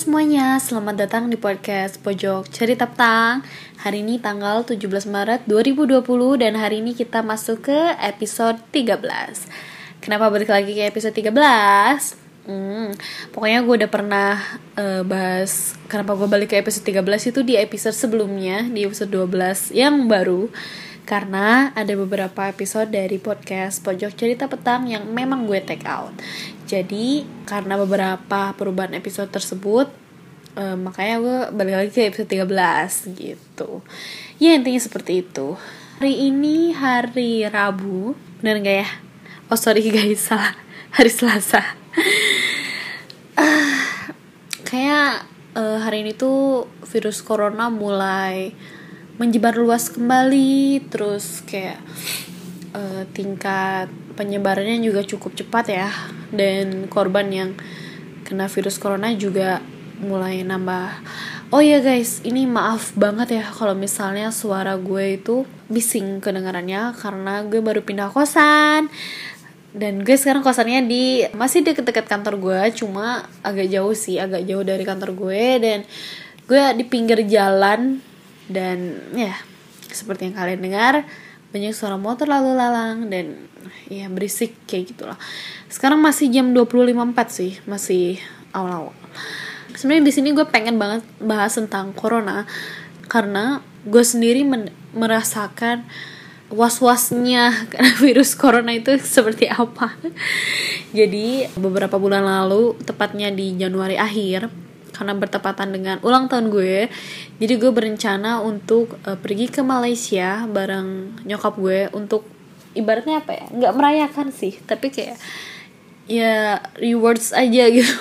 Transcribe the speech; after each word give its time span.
semuanya, 0.00 0.56
selamat 0.56 0.96
datang 0.96 1.28
di 1.28 1.36
podcast 1.36 2.00
Pojok 2.00 2.48
Cerita 2.48 2.88
Petang 2.88 3.44
Hari 3.84 4.00
ini 4.00 4.16
tanggal 4.16 4.64
17 4.64 4.80
Maret 5.04 5.44
2020 5.44 6.00
dan 6.40 6.56
hari 6.56 6.80
ini 6.80 6.96
kita 6.96 7.20
masuk 7.20 7.68
ke 7.68 7.78
episode 8.00 8.56
13 8.72 8.96
Kenapa 10.00 10.32
balik 10.32 10.48
lagi 10.48 10.72
ke 10.72 10.88
episode 10.88 11.12
13? 11.12 12.16
Hmm, 12.48 12.96
pokoknya 13.36 13.60
gue 13.60 13.74
udah 13.84 13.90
pernah 13.92 14.40
uh, 14.80 15.04
bahas 15.04 15.76
kenapa 15.84 16.16
gue 16.16 16.28
balik 16.32 16.56
ke 16.56 16.64
episode 16.64 16.88
13 16.88 17.36
itu 17.36 17.40
di 17.44 17.60
episode 17.60 17.92
sebelumnya, 17.92 18.64
di 18.72 18.88
episode 18.88 19.12
12 19.12 19.76
yang 19.76 20.08
baru 20.08 20.48
karena 21.04 21.76
ada 21.76 21.92
beberapa 21.98 22.48
episode 22.48 22.88
dari 22.88 23.20
podcast 23.20 23.84
Pojok 23.84 24.16
Cerita 24.16 24.48
Petang 24.48 24.88
yang 24.88 25.10
memang 25.12 25.44
gue 25.44 25.60
take 25.60 25.84
out. 25.84 26.16
Jadi 26.70 27.26
karena 27.50 27.74
beberapa 27.74 28.54
perubahan 28.54 28.94
episode 28.94 29.26
tersebut, 29.34 29.90
uh, 30.54 30.78
makanya 30.78 31.16
gue 31.18 31.38
balik 31.58 31.74
lagi 31.74 31.90
ke 31.90 32.06
episode 32.06 32.30
13 32.30 33.10
gitu. 33.18 33.82
Ya 34.38 34.54
intinya 34.54 34.78
seperti 34.78 35.26
itu. 35.26 35.58
Hari 35.98 36.30
ini 36.30 36.70
hari 36.70 37.42
Rabu, 37.50 38.14
bener 38.38 38.62
gak 38.62 38.76
ya? 38.86 38.88
Oh 39.50 39.58
sorry 39.58 39.82
guys, 39.90 40.22
salah. 40.22 40.54
Hari 40.94 41.10
Selasa. 41.10 41.58
uh, 43.34 43.82
kayak 44.62 45.26
uh, 45.58 45.82
hari 45.82 46.06
ini 46.06 46.14
tuh 46.14 46.70
virus 46.86 47.18
corona 47.18 47.66
mulai 47.66 48.54
menyebar 49.18 49.58
luas 49.58 49.90
kembali 49.90 50.86
terus 50.86 51.42
kayak 51.42 51.82
uh, 52.74 53.02
tingkat 53.14 53.90
penyebarannya 54.14 54.82
juga 54.82 55.06
cukup 55.06 55.34
cepat 55.38 55.66
ya. 55.70 55.90
Dan 56.30 56.86
korban 56.86 57.26
yang 57.30 57.50
kena 58.26 58.46
virus 58.46 58.78
corona 58.78 59.10
juga 59.14 59.58
mulai 60.00 60.40
nambah. 60.46 61.02
Oh 61.50 61.58
ya 61.58 61.82
guys 61.82 62.22
ini 62.22 62.46
maaf 62.46 62.94
banget 62.94 63.42
ya 63.42 63.44
kalau 63.50 63.74
misalnya 63.74 64.30
suara 64.30 64.78
gue 64.78 65.18
itu 65.18 65.42
bising 65.66 66.22
kedengarannya 66.22 66.94
karena 66.94 67.42
gue 67.42 67.58
baru 67.58 67.82
pindah 67.82 68.08
kosan. 68.14 68.86
Dan 69.70 70.02
gue 70.02 70.16
sekarang 70.18 70.42
kosannya 70.42 70.86
di 70.86 71.22
masih 71.34 71.62
deket-deket 71.62 72.10
kantor 72.10 72.42
gue 72.42 72.60
cuma 72.74 73.26
agak 73.46 73.70
jauh 73.70 73.94
sih 73.94 74.18
agak 74.18 74.46
jauh 74.46 74.62
dari 74.62 74.82
kantor 74.86 75.10
gue. 75.14 75.44
Dan 75.58 75.78
gue 76.46 76.62
di 76.78 76.84
pinggir 76.86 77.22
jalan 77.26 78.02
dan 78.50 78.98
ya 79.14 79.34
seperti 79.90 80.30
yang 80.30 80.36
kalian 80.38 80.62
dengar 80.62 80.94
banyak 81.50 81.74
suara 81.74 81.98
motor 81.98 82.30
lalu 82.30 82.54
lalang 82.54 83.10
dan 83.10 83.50
ya 83.90 84.06
berisik 84.06 84.54
kayak 84.70 84.94
gitulah. 84.94 85.18
Sekarang 85.66 85.98
masih 85.98 86.30
jam 86.30 86.54
20.54 86.54 86.94
sih 87.30 87.52
masih 87.66 88.22
awal-awal. 88.54 88.94
Sebenarnya 89.74 90.04
di 90.06 90.12
sini 90.14 90.28
gue 90.34 90.46
pengen 90.46 90.78
banget 90.78 91.02
bahas 91.22 91.54
tentang 91.58 91.90
corona 91.94 92.46
karena 93.10 93.62
gue 93.86 94.04
sendiri 94.04 94.46
merasakan 94.94 95.86
was-wasnya 96.50 97.54
virus 98.02 98.34
corona 98.34 98.74
itu 98.74 98.94
seperti 98.98 99.46
apa. 99.50 99.94
Jadi 100.90 101.46
beberapa 101.58 101.98
bulan 101.98 102.26
lalu 102.26 102.78
tepatnya 102.82 103.30
di 103.30 103.54
Januari 103.58 103.94
akhir 103.98 104.69
karena 105.00 105.16
bertepatan 105.16 105.72
dengan 105.72 105.96
ulang 106.04 106.28
tahun 106.28 106.52
gue 106.52 106.92
jadi 107.40 107.54
gue 107.56 107.72
berencana 107.72 108.44
untuk 108.44 109.00
uh, 109.08 109.16
pergi 109.16 109.48
ke 109.48 109.64
Malaysia 109.64 110.44
bareng 110.44 111.24
nyokap 111.24 111.56
gue 111.56 111.88
untuk 111.96 112.28
ibaratnya 112.76 113.24
apa 113.24 113.32
ya 113.32 113.44
nggak 113.48 113.74
merayakan 113.74 114.28
sih 114.28 114.60
tapi 114.68 114.92
kayak 114.92 115.16
ya 116.10 116.58
rewards 116.74 117.30
aja 117.30 117.70
gitu. 117.70 117.94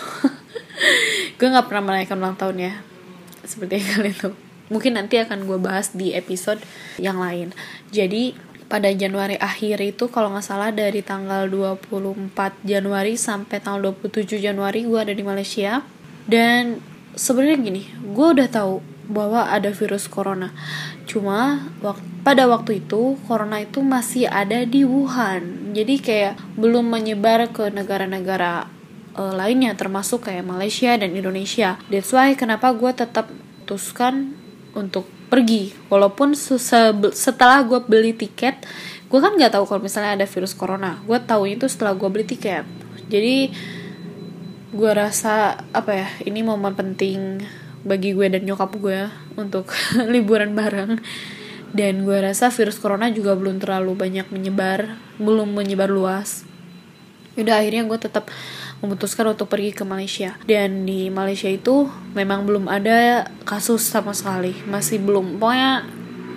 Gue 1.38 1.48
nggak 1.54 1.70
pernah 1.70 1.86
merayakan 1.86 2.18
ulang 2.26 2.38
tahun 2.42 2.58
ya 2.58 2.74
seperti 3.46 3.81
kalian 3.94 4.18
tahu. 4.18 4.34
Mungkin 4.74 4.98
nanti 4.98 5.18
akan 5.22 5.46
gue 5.46 5.58
bahas 5.62 5.94
di 5.94 6.14
episode 6.14 6.62
yang 6.98 7.22
lain. 7.22 7.54
Jadi 7.94 8.38
pada 8.70 8.90
Januari 8.94 9.34
akhir 9.38 9.81
itu 9.81 10.14
kalau 10.14 10.30
nggak 10.30 10.46
salah 10.46 10.70
dari 10.70 11.02
tanggal 11.02 11.50
24 11.50 12.30
Januari 12.62 13.18
sampai 13.18 13.58
tanggal 13.62 13.98
27 13.98 14.38
Januari 14.38 14.86
gue 14.86 15.00
ada 15.00 15.14
di 15.14 15.26
Malaysia. 15.26 15.81
Dan 16.30 16.78
sebenarnya 17.18 17.58
gini 17.62 17.84
gue 18.02 18.28
udah 18.36 18.47
tahu 18.50 18.84
bahwa 19.09 19.50
ada 19.50 19.74
virus 19.74 20.06
corona. 20.06 20.53
Cuma 21.09 21.66
wak 21.81 21.97
pada 22.22 22.46
waktu 22.46 22.86
itu 22.86 23.18
corona 23.25 23.66
itu 23.66 23.81
masih 23.81 24.30
ada 24.30 24.64
di 24.64 24.86
Wuhan. 24.86 25.74
Jadi 25.74 25.98
kayak 25.98 26.38
belum 26.56 26.94
menyebar 26.94 27.50
ke 27.50 27.74
negara-negara 27.74 28.69
uh, 29.18 29.34
lainnya 29.34 29.74
termasuk 29.74 30.30
kayak 30.30 30.46
Malaysia 30.46 30.94
dan 30.94 31.09
Indonesia. 31.18 31.81
That's 31.90 32.14
why 32.14 32.38
kenapa 32.38 32.69
gue 32.78 32.94
tetap 32.94 33.34
putuskan 33.66 34.38
untuk 34.78 35.09
pergi. 35.34 35.74
Walaupun 35.90 36.38
setelah 36.38 37.66
gue 37.66 37.81
beli 37.81 38.14
tiket 38.14 38.62
gue 39.09 39.18
kan 39.18 39.34
nggak 39.34 39.58
tahu 39.58 39.66
kalau 39.66 39.81
misalnya 39.81 40.22
ada 40.22 40.30
virus 40.30 40.53
corona. 40.53 41.02
Gue 41.02 41.18
tahu 41.18 41.50
itu 41.50 41.66
setelah 41.66 41.98
gue 41.98 42.09
beli 42.14 42.30
tiket. 42.30 42.62
Jadi 43.09 43.50
gue 44.69 44.91
rasa 44.94 45.66
apa 45.74 45.91
ya 45.97 46.07
ini 46.30 46.46
momen 46.46 46.78
penting 46.78 47.41
bagi 47.81 48.13
gue 48.13 48.28
dan 48.30 48.46
nyokap 48.46 48.75
gue 48.78 49.09
untuk 49.40 49.72
liburan 50.13 50.53
bareng. 50.53 51.02
Dan 51.69 52.02
gue 52.02 52.18
rasa 52.18 52.50
virus 52.50 52.81
corona 52.81 53.13
juga 53.13 53.38
belum 53.38 53.62
terlalu 53.62 53.94
banyak 53.94 54.34
menyebar 54.34 54.97
belum 55.22 55.53
menyebar 55.53 55.90
luas. 55.90 56.46
Udah 57.38 57.62
akhirnya 57.62 57.85
gue 57.85 58.00
tetap 58.02 58.34
memutuskan 58.81 59.30
untuk 59.30 59.46
pergi 59.47 59.72
ke 59.78 59.85
Malaysia. 59.85 60.34
Dan 60.50 60.90
di 60.90 61.13
Malaysia 61.13 61.46
itu 61.46 61.86
memang 62.18 62.50
belum 62.50 62.66
ada 62.66 63.30
kasus 63.46 63.86
sama 63.86 64.18
sekali. 64.18 64.57
Masih 64.66 64.97
belum 64.97 65.38
pokoknya 65.38 65.86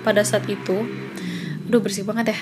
pada 0.04 0.20
saat 0.26 0.44
itu 0.50 0.84
aduh 1.72 1.80
bersih 1.80 2.04
banget 2.04 2.36
ya 2.36 2.38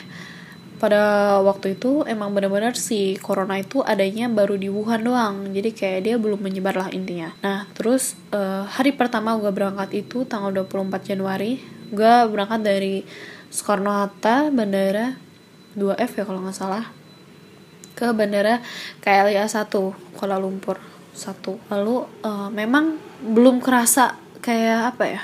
pada 0.80 1.36
waktu 1.44 1.76
itu 1.76 2.08
emang 2.08 2.32
benar-benar 2.32 2.72
si 2.72 3.20
corona 3.20 3.60
itu 3.60 3.84
adanya 3.84 4.32
baru 4.32 4.56
di 4.56 4.72
Wuhan 4.72 5.04
doang. 5.04 5.52
Jadi 5.52 5.76
kayak 5.76 6.00
dia 6.08 6.16
belum 6.16 6.40
menyebar 6.40 6.74
lah 6.74 6.88
intinya. 6.88 7.36
Nah 7.44 7.68
terus 7.76 8.16
uh, 8.32 8.64
hari 8.64 8.96
pertama 8.96 9.36
gue 9.36 9.52
berangkat 9.52 10.08
itu 10.08 10.24
tanggal 10.24 10.50
24 10.50 11.04
Januari 11.04 11.60
gue 11.92 12.14
berangkat 12.32 12.60
dari 12.64 13.04
Soekarno 13.52 13.92
Hatta 13.92 14.48
bandara 14.48 15.20
2F 15.76 16.10
ya 16.16 16.24
kalau 16.24 16.40
nggak 16.42 16.56
salah 16.56 16.86
ke 17.98 18.08
bandara 18.16 18.64
KLIA 19.04 19.44
1 19.44 19.68
Kuala 20.16 20.40
Lumpur 20.40 20.80
satu. 21.12 21.60
Lalu 21.68 22.08
uh, 22.24 22.48
memang 22.48 22.96
belum 23.20 23.60
kerasa 23.60 24.16
kayak 24.40 24.96
apa 24.96 25.04
ya 25.04 25.22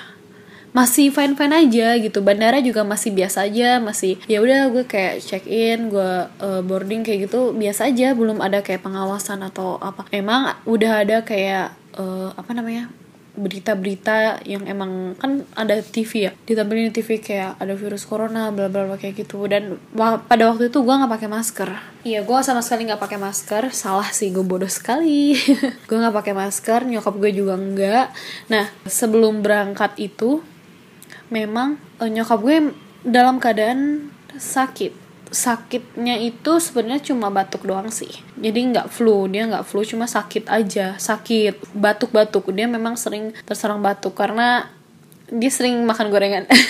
masih 0.76 1.08
fine 1.08 1.32
fine 1.32 1.56
aja 1.56 1.96
gitu. 1.96 2.20
Bandara 2.20 2.60
juga 2.60 2.84
masih 2.84 3.16
biasa 3.16 3.48
aja 3.48 3.80
masih 3.80 4.20
ya 4.28 4.44
udah 4.44 4.68
gue 4.68 4.84
kayak 4.84 5.24
check 5.24 5.48
in 5.48 5.88
gue 5.88 6.12
uh, 6.28 6.60
boarding 6.60 7.00
kayak 7.00 7.32
gitu 7.32 7.56
biasa 7.56 7.88
aja. 7.88 8.12
Belum 8.12 8.44
ada 8.44 8.60
kayak 8.60 8.84
pengawasan 8.84 9.40
atau 9.40 9.80
apa. 9.80 10.04
Emang 10.12 10.52
udah 10.68 11.00
ada 11.00 11.24
kayak 11.24 11.72
uh, 11.96 12.36
apa 12.36 12.52
namanya 12.52 12.92
berita-berita 13.36 14.40
yang 14.48 14.64
emang 14.68 15.16
kan 15.16 15.48
ada 15.56 15.80
TV 15.80 16.28
ya? 16.28 16.32
Ditampilin 16.44 16.92
di 16.92 17.00
TV 17.00 17.20
kayak 17.24 17.60
ada 17.60 17.72
virus 17.76 18.04
corona 18.04 18.52
bla 18.52 18.68
bla 18.68 19.00
kayak 19.00 19.24
gitu. 19.24 19.48
Dan 19.48 19.80
pada 19.96 20.52
waktu 20.52 20.68
itu 20.68 20.84
gue 20.84 20.92
nggak 20.92 21.12
pakai 21.16 21.28
masker. 21.32 21.70
Iya 22.04 22.20
gue 22.20 22.38
sama 22.44 22.60
sekali 22.60 22.84
nggak 22.84 23.00
pakai 23.00 23.16
masker. 23.16 23.72
Salah 23.72 24.12
sih 24.12 24.28
gue 24.28 24.44
bodoh 24.44 24.68
sekali. 24.68 25.36
Gue 25.88 25.96
nggak 26.02 26.16
pakai 26.16 26.34
masker 26.36 26.84
nyokap 26.84 27.14
gue 27.16 27.30
juga 27.32 27.54
enggak 27.54 28.10
nah 28.50 28.66
sebelum 28.86 29.40
berangkat 29.42 29.94
itu 30.02 30.42
memang 31.28 31.80
uh, 31.98 32.10
nyokap 32.10 32.40
gue 32.42 32.56
dalam 33.06 33.38
keadaan 33.38 34.10
sakit. 34.34 35.06
Sakitnya 35.26 36.22
itu 36.22 36.62
sebenarnya 36.62 37.02
cuma 37.02 37.34
batuk 37.34 37.66
doang 37.66 37.90
sih. 37.90 38.10
Jadi 38.38 38.72
nggak 38.72 38.88
flu 38.88 39.26
dia 39.26 39.44
nggak 39.50 39.66
flu 39.66 39.82
cuma 39.82 40.06
sakit 40.06 40.46
aja. 40.46 40.94
Sakit 40.96 41.74
batuk-batuk. 41.74 42.54
Dia 42.54 42.70
memang 42.70 42.94
sering 42.94 43.34
terserang 43.42 43.82
batuk 43.82 44.14
karena 44.14 44.70
dia 45.26 45.50
sering 45.50 45.82
makan 45.82 46.14
gorengan. 46.14 46.46
Oke 46.50 46.62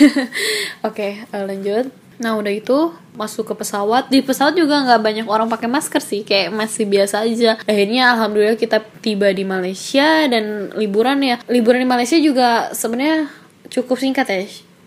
okay, 0.82 1.12
uh, 1.36 1.44
lanjut. 1.44 1.92
Nah 2.16 2.32
udah 2.40 2.52
itu 2.52 2.96
masuk 3.12 3.52
ke 3.52 3.54
pesawat. 3.60 4.08
Di 4.08 4.24
pesawat 4.24 4.56
juga 4.56 4.80
nggak 4.84 5.00
banyak 5.04 5.26
orang 5.28 5.48
pakai 5.52 5.68
masker 5.68 6.00
sih 6.00 6.24
kayak 6.24 6.52
masih 6.52 6.88
biasa 6.88 7.28
aja. 7.28 7.60
Akhirnya 7.68 8.16
alhamdulillah 8.16 8.56
kita 8.56 8.80
tiba 9.04 9.28
di 9.32 9.44
Malaysia 9.44 10.24
dan 10.28 10.72
liburan 10.76 11.20
ya. 11.20 11.36
Liburan 11.48 11.84
di 11.84 11.88
Malaysia 11.88 12.16
juga 12.16 12.72
sebenarnya 12.72 13.28
cukup 13.70 13.96
singkat 13.98 14.26
ya. 14.28 14.44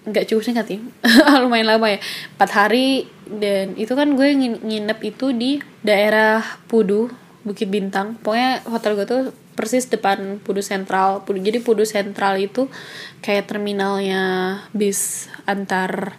Nggak 0.09 0.25
cukup 0.31 0.43
singkat 0.47 0.65
ya 0.71 0.79
lumayan 1.43 1.67
lama 1.75 1.87
ya. 1.91 1.99
Empat 2.37 2.49
hari 2.55 3.05
dan 3.29 3.77
itu 3.77 3.93
kan 3.93 4.17
gue 4.17 4.29
nginep 4.65 4.99
itu 5.05 5.31
di 5.35 5.61
daerah 5.85 6.41
Pudu 6.65 7.11
Bukit 7.45 7.69
Bintang. 7.71 8.19
Pokoknya 8.19 8.63
hotel 8.67 8.95
gue 8.99 9.07
tuh 9.07 9.23
persis 9.59 9.91
depan 9.91 10.39
Pudu 10.39 10.63
Sentral. 10.63 11.27
Pudu 11.27 11.43
jadi 11.43 11.59
Pudu 11.59 11.83
Sentral 11.83 12.39
itu 12.39 12.71
kayak 13.19 13.51
terminalnya 13.51 14.23
bis 14.71 15.27
antar 15.43 16.15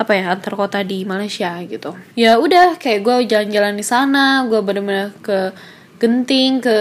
apa 0.00 0.16
ya 0.16 0.32
antar 0.32 0.56
kota 0.56 0.80
di 0.80 1.04
Malaysia 1.04 1.60
gitu. 1.68 1.92
Ya 2.16 2.40
udah 2.40 2.80
kayak 2.80 3.00
gue 3.04 3.16
jalan-jalan 3.30 3.76
di 3.76 3.84
sana 3.84 4.48
gue 4.48 4.58
bener-bener 4.64 5.12
ke 5.20 5.52
genting 6.00 6.64
ke 6.64 6.78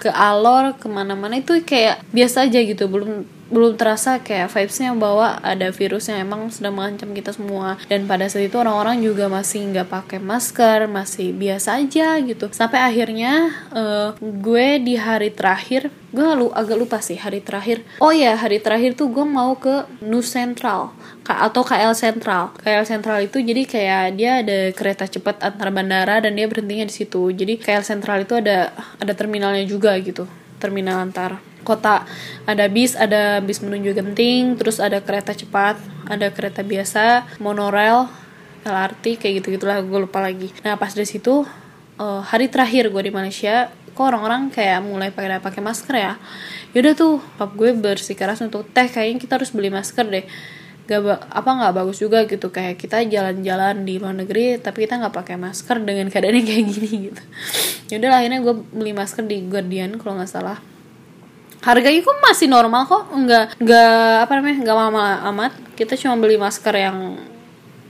ke 0.00 0.08
alor 0.08 0.80
ke 0.80 0.88
mana-mana 0.88 1.36
itu 1.36 1.60
kayak 1.62 2.00
biasa 2.10 2.48
aja 2.48 2.58
gitu. 2.64 2.88
Belum 2.88 3.28
belum 3.46 3.78
terasa 3.78 4.18
kayak 4.22 4.50
vibesnya 4.50 4.90
bahwa 4.96 5.38
ada 5.42 5.70
virus 5.70 6.10
yang 6.10 6.26
emang 6.26 6.50
sedang 6.50 6.74
mengancam 6.74 7.14
kita 7.14 7.30
semua. 7.30 7.78
Dan 7.86 8.10
pada 8.10 8.26
saat 8.26 8.50
itu 8.50 8.56
orang-orang 8.58 8.98
juga 9.02 9.30
masih 9.30 9.70
nggak 9.70 9.88
pakai 9.88 10.18
masker 10.18 10.90
masih 10.90 11.30
biasa 11.36 11.78
aja 11.78 12.18
gitu. 12.22 12.50
Sampai 12.50 12.82
akhirnya 12.82 13.54
uh, 13.70 14.18
gue 14.20 14.82
di 14.82 14.98
hari 14.98 15.30
terakhir 15.30 15.90
gue 16.16 16.24
lu 16.32 16.48
agak 16.48 16.80
lupa 16.80 16.98
sih 17.04 17.20
hari 17.20 17.44
terakhir. 17.44 17.84
Oh 18.00 18.14
ya 18.14 18.34
hari 18.40 18.58
terakhir 18.58 18.96
tuh 18.96 19.12
gue 19.12 19.26
mau 19.26 19.52
ke 19.58 19.84
Nus 20.00 20.32
Central 20.32 20.96
atau 21.26 21.66
KL 21.66 21.90
Central 21.98 22.54
KL 22.62 22.86
Central 22.86 23.18
itu 23.26 23.42
jadi 23.42 23.66
kayak 23.66 24.04
dia 24.14 24.32
ada 24.40 24.70
kereta 24.70 25.10
cepat 25.10 25.42
antar 25.42 25.74
bandara 25.74 26.22
dan 26.22 26.38
dia 26.38 26.48
berhentinya 26.48 26.88
di 26.88 26.94
situ. 26.94 27.30
Jadi 27.30 27.60
KL 27.60 27.84
Central 27.84 28.24
itu 28.24 28.38
ada 28.38 28.72
ada 28.96 29.12
terminalnya 29.12 29.66
juga 29.68 29.92
gitu 30.00 30.24
terminal 30.56 31.04
antar 31.04 31.36
kota. 31.66 32.06
Ada 32.46 32.70
bis 32.70 32.94
ada 32.94 33.42
bis 33.42 33.58
menuju 33.58 33.90
Genting 33.98 34.54
terus 34.54 34.78
ada 34.78 35.02
kereta 35.02 35.34
cepat 35.34 35.74
ada 36.06 36.30
kereta 36.30 36.62
biasa 36.62 37.26
monorail 37.42 38.06
LRT 38.66 39.22
kayak 39.22 39.34
gitu 39.42 39.58
gitulah 39.58 39.82
gue 39.82 39.98
lupa 39.98 40.22
lagi. 40.22 40.50
Nah 40.62 40.78
pas 40.78 40.90
dari 40.90 41.06
situ 41.06 41.46
uh, 41.98 42.22
hari 42.22 42.50
terakhir 42.50 42.90
gue 42.90 43.02
di 43.02 43.12
Malaysia 43.14 43.70
kok 43.70 44.04
orang-orang 44.04 44.52
kayak 44.52 44.84
mulai 44.84 45.10
pakai 45.14 45.38
pakai 45.38 45.62
masker 45.62 45.94
ya? 45.94 46.14
Yaudah 46.74 46.94
tuh 46.98 47.22
pap 47.38 47.54
gue 47.54 47.72
bersikeras 47.72 48.42
untuk 48.42 48.66
teh 48.74 48.90
kayaknya 48.90 49.22
kita 49.22 49.32
harus 49.38 49.50
beli 49.54 49.70
masker 49.70 50.06
deh. 50.06 50.26
Gak 50.86 51.02
apa 51.34 51.50
nggak 51.50 51.74
bagus 51.74 51.98
juga 51.98 52.22
gitu. 52.26 52.50
Kayak 52.50 52.78
kita 52.78 53.02
jalan-jalan 53.06 53.82
di 53.82 53.98
luar 53.98 54.14
negeri 54.14 54.58
tapi 54.58 54.86
kita 54.86 54.98
nggak 55.02 55.14
pakai 55.14 55.36
masker 55.38 55.82
dengan 55.82 56.06
keadaannya 56.10 56.42
kayak 56.42 56.64
gini 56.70 56.90
gitu. 57.10 57.22
Yaudah 57.94 58.18
akhirnya 58.18 58.40
gue 58.42 58.54
beli 58.74 58.92
masker 58.94 59.24
di 59.26 59.46
Guardian 59.46 59.98
kalau 59.98 60.18
nggak 60.18 60.30
salah 60.30 60.58
harganya 61.62 62.00
kok 62.02 62.18
masih 62.20 62.48
normal 62.50 62.82
kok. 62.88 63.04
Nggak 63.12 63.44
nggak 63.60 64.12
apa 64.26 64.32
namanya 64.40 64.56
nggak 64.64 64.76
mahal 64.76 65.16
amat. 65.32 65.52
Kita 65.76 65.94
cuma 65.96 66.16
beli 66.18 66.36
masker 66.40 66.74
yang 66.74 67.20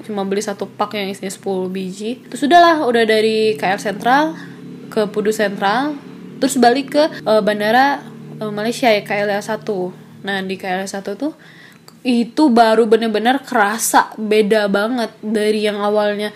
cuma 0.06 0.22
beli 0.22 0.42
satu 0.44 0.70
pak 0.70 0.94
yang 0.94 1.10
isinya 1.10 1.32
10 1.32 1.72
biji. 1.72 2.22
Terus 2.30 2.46
udahlah 2.46 2.86
udah 2.86 3.02
dari 3.02 3.58
KL 3.58 3.80
Sentral 3.80 4.36
ke 4.92 5.08
Pudu 5.10 5.34
Sentral. 5.34 5.98
Terus 6.36 6.60
balik 6.60 6.92
ke 6.92 7.04
uh, 7.24 7.40
bandara 7.40 8.04
uh, 8.40 8.52
Malaysia 8.52 8.88
ya 8.92 9.02
KLA 9.04 9.40
1 9.40 9.64
nah 10.26 10.42
di 10.42 10.54
KLA 10.58 10.88
1 10.88 11.02
tuh 11.16 11.32
itu 12.06 12.44
baru 12.50 12.86
bener-bener 12.86 13.42
kerasa 13.42 14.14
beda 14.14 14.70
banget 14.70 15.10
dari 15.22 15.66
yang 15.66 15.82
awalnya 15.82 16.30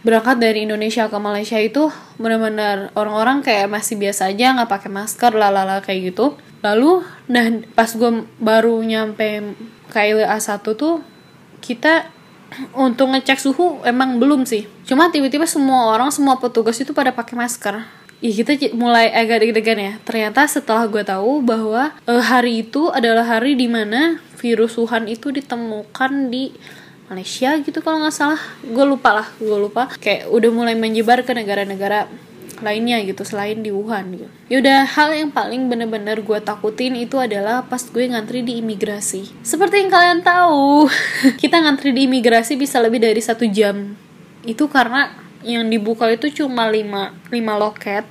berangkat 0.00 0.40
dari 0.40 0.64
Indonesia 0.64 1.08
ke 1.12 1.18
Malaysia 1.20 1.60
itu 1.60 1.92
benar-benar 2.16 2.88
orang-orang 2.96 3.44
kayak 3.44 3.68
masih 3.68 4.00
biasa 4.00 4.32
aja 4.32 4.56
nggak 4.56 4.70
pakai 4.70 4.90
masker 4.90 5.32
lalala 5.36 5.84
kayak 5.84 6.14
gitu. 6.14 6.36
Lalu 6.64 7.04
nah 7.28 7.44
pas 7.76 7.92
gue 7.92 8.24
baru 8.40 8.80
nyampe 8.80 9.56
KLA 9.92 10.38
1 10.40 10.60
tuh 10.64 11.04
kita 11.60 12.08
untuk 12.86 13.12
ngecek 13.12 13.38
suhu 13.40 13.84
emang 13.84 14.16
belum 14.16 14.48
sih. 14.48 14.64
Cuma 14.88 15.12
tiba-tiba 15.12 15.44
semua 15.44 15.92
orang 15.92 16.08
semua 16.08 16.40
petugas 16.40 16.80
itu 16.80 16.96
pada 16.96 17.12
pakai 17.12 17.36
masker. 17.36 17.84
Ya 18.20 18.32
kita 18.36 18.52
mulai 18.76 19.08
agak 19.08 19.40
deg-degan 19.44 19.80
ya. 19.80 19.92
Ternyata 20.04 20.44
setelah 20.44 20.84
gue 20.84 21.00
tahu 21.00 21.40
bahwa 21.40 21.96
uh, 22.04 22.20
hari 22.20 22.68
itu 22.68 22.92
adalah 22.92 23.24
hari 23.24 23.56
di 23.56 23.64
mana 23.64 24.20
virus 24.36 24.76
Wuhan 24.76 25.08
itu 25.08 25.32
ditemukan 25.32 26.28
di 26.28 26.52
Malaysia 27.10 27.58
gitu 27.58 27.82
kalau 27.82 27.98
nggak 27.98 28.14
salah 28.14 28.38
gue 28.62 28.84
lupa 28.86 29.10
lah 29.10 29.28
gue 29.42 29.58
lupa 29.58 29.90
kayak 29.98 30.30
udah 30.30 30.50
mulai 30.54 30.78
menyebar 30.78 31.26
ke 31.26 31.34
negara-negara 31.34 32.06
lainnya 32.62 33.00
gitu 33.02 33.24
selain 33.24 33.64
di 33.64 33.72
Wuhan 33.72 34.12
gitu. 34.12 34.28
Yaudah 34.52 34.84
hal 34.84 35.16
yang 35.16 35.32
paling 35.32 35.72
bener-bener 35.72 36.20
gue 36.20 36.38
takutin 36.44 36.92
itu 36.92 37.16
adalah 37.16 37.64
pas 37.64 37.80
gue 37.80 38.04
ngantri 38.04 38.44
di 38.44 38.60
imigrasi. 38.60 39.32
Seperti 39.40 39.80
yang 39.80 39.88
kalian 39.88 40.20
tahu, 40.20 40.86
kita 41.42 41.56
ngantri 41.56 41.96
di 41.96 42.04
imigrasi 42.04 42.60
bisa 42.60 42.76
lebih 42.84 43.00
dari 43.00 43.18
satu 43.24 43.48
jam. 43.48 43.96
Itu 44.44 44.68
karena 44.68 45.08
yang 45.40 45.72
dibuka 45.72 46.04
itu 46.12 46.44
cuma 46.44 46.68
5, 46.68 47.32
5 47.32 47.32
loket 47.56 48.04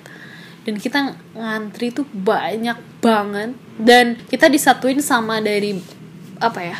dan 0.66 0.75
kita 0.81 1.00
ngantri 1.38 1.94
tuh 1.94 2.06
banyak 2.10 2.78
banget 3.00 3.54
dan 3.78 4.18
kita 4.28 4.50
disatuin 4.50 5.00
sama 5.00 5.38
dari 5.40 5.78
apa 6.42 6.62
ya 6.62 6.78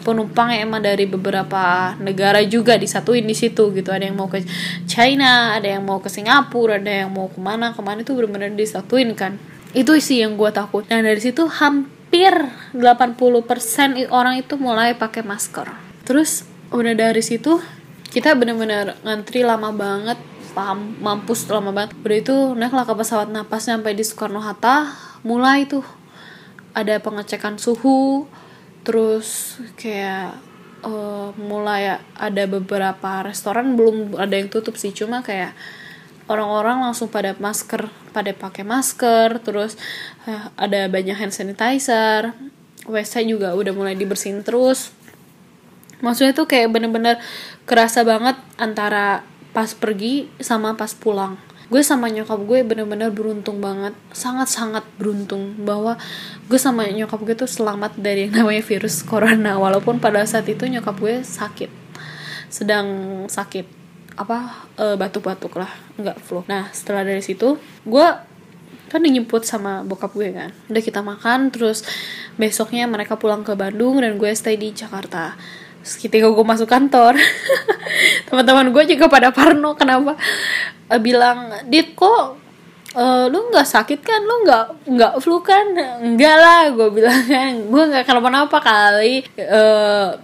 penumpang 0.00 0.54
yang 0.54 0.72
emang 0.72 0.80
dari 0.80 1.04
beberapa 1.04 1.92
negara 2.00 2.40
juga 2.46 2.80
disatuin 2.80 3.26
di 3.28 3.36
situ 3.36 3.74
gitu. 3.76 3.92
Ada 3.92 4.08
yang 4.08 4.16
mau 4.16 4.30
ke 4.30 4.40
China 4.88 5.58
ada 5.58 5.68
yang 5.68 5.84
mau 5.84 6.00
ke 6.00 6.08
Singapura 6.08 6.80
ada 6.80 7.04
yang 7.04 7.10
mau 7.12 7.28
ke 7.28 7.36
mana 7.42 7.76
ke 7.76 7.80
mana 7.84 8.00
itu 8.00 8.16
benar-benar 8.16 8.54
disatuin 8.56 9.12
kan. 9.12 9.36
Itu 9.76 9.96
sih 10.00 10.24
yang 10.24 10.40
gue 10.40 10.48
takut. 10.52 10.84
Nah 10.88 11.04
dari 11.04 11.20
situ 11.20 11.44
hampir 11.48 12.32
80% 12.76 14.08
orang 14.08 14.40
itu 14.40 14.54
mulai 14.56 14.96
pakai 14.96 15.24
masker. 15.24 15.68
Terus 16.08 16.44
udah 16.72 16.94
dari 16.96 17.20
situ 17.20 17.60
kita 18.12 18.36
benar-benar 18.36 19.00
ngantri 19.04 19.40
lama 19.40 19.72
banget 19.72 20.20
paham 20.52 20.96
mampus 21.00 21.48
lama 21.48 21.72
banget. 21.72 21.96
Udah 22.04 22.18
itu 22.20 22.36
naiklah 22.56 22.84
ke 22.84 22.94
pesawat 22.96 23.28
napas 23.32 23.68
sampai 23.68 23.96
di 23.96 24.04
Soekarno 24.04 24.40
Hatta 24.40 24.92
mulai 25.24 25.64
tuh. 25.64 25.84
Ada 26.72 27.00
pengecekan 27.04 27.60
suhu 27.60 28.28
terus 28.82 29.58
kayak 29.78 30.38
uh, 30.82 31.30
mulai 31.38 32.02
ada 32.18 32.44
beberapa 32.50 33.22
restoran 33.22 33.78
belum 33.78 34.18
ada 34.18 34.34
yang 34.34 34.50
tutup 34.50 34.74
sih. 34.78 34.90
Cuma 34.90 35.22
kayak 35.22 35.54
orang-orang 36.30 36.82
langsung 36.82 37.10
pada 37.10 37.34
masker 37.38 37.88
pada 38.10 38.30
pakai 38.34 38.66
masker. 38.66 39.40
Terus 39.42 39.78
uh, 40.26 40.50
ada 40.58 40.86
banyak 40.90 41.16
hand 41.16 41.34
sanitizer. 41.34 42.34
WC 42.82 43.30
juga 43.30 43.54
udah 43.54 43.70
mulai 43.70 43.94
dibersihin 43.94 44.42
terus. 44.42 44.90
Maksudnya 46.02 46.34
tuh 46.34 46.50
kayak 46.50 46.74
bener-bener 46.74 47.22
kerasa 47.62 48.02
banget 48.02 48.34
antara 48.58 49.22
pas 49.54 49.70
pergi 49.70 50.26
sama 50.42 50.74
pas 50.74 50.90
pulang 50.98 51.38
gue 51.72 51.80
sama 51.80 52.12
nyokap 52.12 52.36
gue 52.44 52.60
bener-bener 52.60 53.08
beruntung 53.08 53.64
banget 53.64 53.96
sangat-sangat 54.12 54.84
beruntung 55.00 55.56
bahwa 55.64 55.96
gue 56.44 56.60
sama 56.60 56.84
nyokap 56.92 57.24
gue 57.24 57.32
tuh 57.32 57.48
selamat 57.48 57.96
dari 57.96 58.28
yang 58.28 58.44
namanya 58.44 58.60
virus 58.60 59.00
corona. 59.00 59.56
Walaupun 59.56 59.96
pada 59.96 60.20
saat 60.28 60.44
itu 60.52 60.68
nyokap 60.68 61.00
gue 61.00 61.24
sakit 61.24 61.72
sedang 62.52 62.86
sakit 63.32 63.64
apa 64.20 64.68
e, 64.76 65.00
batuk-batuk 65.00 65.56
lah 65.56 65.72
nggak 65.96 66.20
flu. 66.20 66.44
Nah 66.44 66.68
setelah 66.76 67.08
dari 67.08 67.24
situ 67.24 67.56
gue 67.88 68.06
kan 68.92 69.00
dijemput 69.00 69.48
sama 69.48 69.80
bokap 69.80 70.12
gue 70.12 70.28
kan. 70.28 70.52
Udah 70.68 70.82
kita 70.84 71.00
makan 71.00 71.48
terus 71.48 71.88
besoknya 72.36 72.84
mereka 72.84 73.16
pulang 73.16 73.40
ke 73.40 73.56
Bandung 73.56 73.96
dan 74.04 74.20
gue 74.20 74.28
stay 74.36 74.60
di 74.60 74.76
Jakarta 74.76 75.40
ketika 75.82 76.30
gue 76.30 76.44
masuk 76.46 76.70
kantor 76.70 77.18
teman-teman 78.30 78.70
gue 78.70 78.96
juga 78.96 79.10
pada 79.10 79.34
parno 79.34 79.74
kenapa? 79.74 80.16
Uh, 80.88 81.00
bilang 81.02 81.66
dit 81.68 81.92
kok 81.92 82.42
uh, 82.96 83.26
lu 83.28 83.52
nggak 83.52 83.68
sakit 83.68 84.00
kan? 84.00 84.20
Lu 84.22 84.44
nggak 84.44 84.88
nggak 84.88 85.12
flu 85.20 85.40
kan? 85.40 85.66
Enggak 86.00 86.36
lah 86.36 86.62
gue 86.72 86.88
bilang. 86.92 87.20
Kan 87.32 87.52
gue 87.68 87.82
nggak 87.92 88.04
kenapa-napa 88.04 88.58
kali. 88.60 89.24
Uh, 89.36 90.16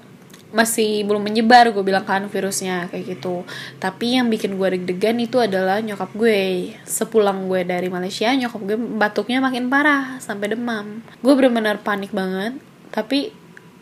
masih 0.48 1.04
belum 1.04 1.28
menyebar 1.28 1.68
gue 1.76 1.84
bilang 1.84 2.08
kan 2.08 2.24
virusnya 2.24 2.88
kayak 2.88 3.20
gitu. 3.20 3.44
Tapi 3.76 4.16
yang 4.16 4.32
bikin 4.32 4.56
gue 4.56 4.80
deg-degan 4.80 5.20
itu 5.20 5.36
adalah 5.36 5.76
nyokap 5.84 6.08
gue. 6.16 6.72
Sepulang 6.88 7.52
gue 7.52 7.68
dari 7.68 7.92
Malaysia 7.92 8.32
nyokap 8.32 8.60
gue 8.64 8.78
batuknya 8.96 9.44
makin 9.44 9.68
parah 9.68 10.16
sampai 10.24 10.56
demam. 10.56 11.04
Gue 11.20 11.36
benar-benar 11.36 11.84
panik 11.84 12.16
banget. 12.16 12.56
Tapi 12.88 13.28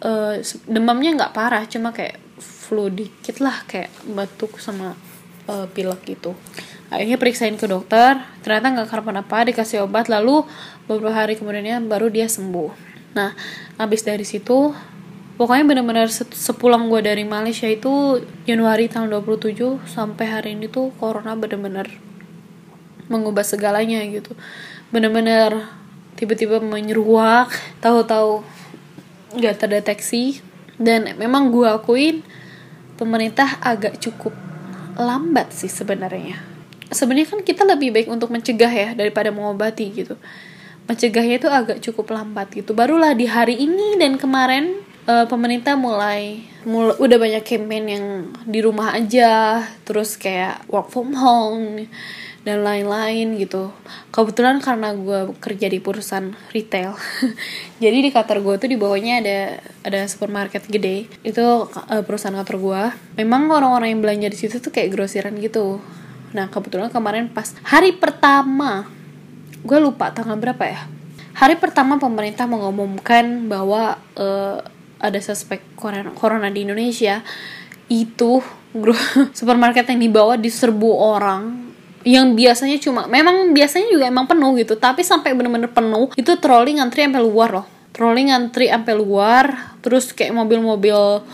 uh, 0.03 0.41
demamnya 0.69 1.17
nggak 1.17 1.33
parah 1.33 1.65
cuma 1.65 1.95
kayak 1.95 2.21
flu 2.41 2.91
dikit 2.91 3.39
lah 3.39 3.63
kayak 3.65 3.93
batuk 4.11 4.59
sama 4.59 4.99
uh, 5.47 5.67
pilek 5.71 6.03
gitu. 6.19 6.35
Akhirnya 6.91 7.19
periksain 7.19 7.55
ke 7.55 7.67
dokter 7.67 8.19
ternyata 8.43 8.67
nggak 8.75 8.89
kenapa-napa 8.91 9.47
dikasih 9.47 9.87
obat 9.87 10.11
lalu 10.11 10.43
beberapa 10.91 11.15
hari 11.15 11.39
kemudiannya 11.39 11.87
baru 11.87 12.11
dia 12.11 12.27
sembuh. 12.27 12.71
Nah 13.15 13.33
habis 13.79 14.03
dari 14.03 14.27
situ 14.27 14.75
pokoknya 15.37 15.65
benar-benar 15.69 16.09
sepulang 16.11 16.89
gue 16.89 17.01
dari 17.05 17.23
Malaysia 17.23 17.69
itu 17.69 18.25
Januari 18.49 18.89
tanggal 18.89 19.23
27 19.23 19.85
sampai 19.87 20.27
hari 20.27 20.51
ini 20.57 20.67
tuh 20.67 20.91
corona 20.97 21.37
benar-benar 21.37 21.87
mengubah 23.07 23.47
segalanya 23.47 24.03
gitu. 24.11 24.35
Benar-benar 24.91 25.71
tiba-tiba 26.17 26.59
menyeruak 26.59 27.53
tahu-tahu 27.79 28.43
nggak 29.35 29.57
terdeteksi. 29.67 30.43
Dan 30.77 31.17
memang 31.17 31.49
gue 31.49 31.65
akuin 31.65 32.21
pemerintah 33.01 33.59
agak 33.65 33.97
cukup 33.97 34.37
lambat 35.01 35.53
sih 35.53 35.73
sebenarnya. 35.73 36.37
Sebenarnya 36.93 37.29
kan 37.33 37.41
kita 37.43 37.65
lebih 37.65 37.91
baik 37.97 38.09
untuk 38.13 38.29
mencegah 38.29 38.71
ya 38.71 38.89
daripada 38.93 39.33
mengobati 39.33 39.91
gitu. 39.91 40.21
Mencegahnya 40.87 41.43
itu 41.43 41.49
agak 41.51 41.83
cukup 41.83 42.15
lambat 42.15 42.53
gitu. 42.55 42.77
Barulah 42.77 43.17
di 43.17 43.27
hari 43.27 43.59
ini 43.59 43.99
dan 43.99 44.21
kemarin 44.21 44.87
uh, 45.09 45.27
pemerintah 45.27 45.75
mulai 45.79 46.45
mulai 46.67 46.95
udah 46.99 47.19
banyak 47.19 47.45
campaign 47.47 47.85
yang 47.87 48.05
di 48.45 48.61
rumah 48.61 48.95
aja 48.95 49.63
terus 49.87 50.19
kayak 50.19 50.67
work 50.67 50.91
from 50.91 51.15
home 51.15 51.87
dan 52.47 52.63
lain-lain 52.63 53.35
gitu. 53.43 53.75
Kebetulan 54.15 54.63
karena 54.63 54.95
gue 54.95 55.35
kerja 55.43 55.67
di 55.67 55.83
perusahaan 55.83 56.31
retail 56.55 56.95
jadi 57.83 57.99
di 57.99 58.15
kantor 58.15 58.39
gue 58.47 58.55
tuh 58.63 58.69
di 58.71 58.79
bawahnya 58.79 59.19
ada 59.19 59.39
ada 59.83 60.01
supermarket 60.07 60.71
gede. 60.71 61.11
Itu 61.27 61.67
uh, 61.67 62.03
perusahaan 62.07 62.39
kantor 62.39 62.57
gue 62.63 62.83
memang 63.19 63.51
orang-orang 63.51 63.91
yang 63.91 64.01
belanja 64.01 64.31
di 64.31 64.39
situ 64.39 64.63
tuh 64.63 64.71
kayak 64.71 64.95
grosiran 64.95 65.35
gitu. 65.43 65.83
Nah 66.31 66.47
kebetulan 66.47 66.95
kemarin 66.95 67.27
pas 67.35 67.51
hari 67.67 67.91
pertama 67.99 68.87
gue 69.67 69.79
lupa 69.83 70.15
tanggal 70.15 70.39
berapa 70.39 70.63
ya? 70.71 70.87
Hari 71.37 71.59
pertama 71.59 71.99
pemerintah 71.99 72.47
mengumumkan 72.47 73.51
bahwa 73.51 73.99
uh, 74.15 74.63
ada 75.03 75.21
suspek 75.21 75.61
corona, 75.75 76.15
corona 76.15 76.49
di 76.49 76.63
Indonesia. 76.63 77.27
Itu 77.91 78.39
supermarket 79.37 79.91
yang 79.91 79.99
dibawa 79.99 80.39
diserbu 80.39 80.91
orang 80.95 81.66
yang 82.07 82.39
biasanya 82.39 82.79
cuma 82.79 83.11
memang 83.11 83.51
biasanya 83.51 83.91
juga 83.91 84.07
emang 84.07 84.31
penuh 84.31 84.55
gitu 84.63 84.79
tapi 84.79 85.03
sampai 85.03 85.35
bener-bener 85.35 85.67
penuh 85.67 86.15
itu 86.15 86.39
trolling 86.39 86.79
ngantri 86.79 87.03
sampai 87.03 87.19
luar 87.19 87.51
loh. 87.51 87.67
Trolling 87.91 88.31
ngantri 88.31 88.71
sampai 88.71 88.95
luar 88.95 89.75
terus 89.83 90.15
kayak 90.15 90.31
mobil-mobil 90.31 91.27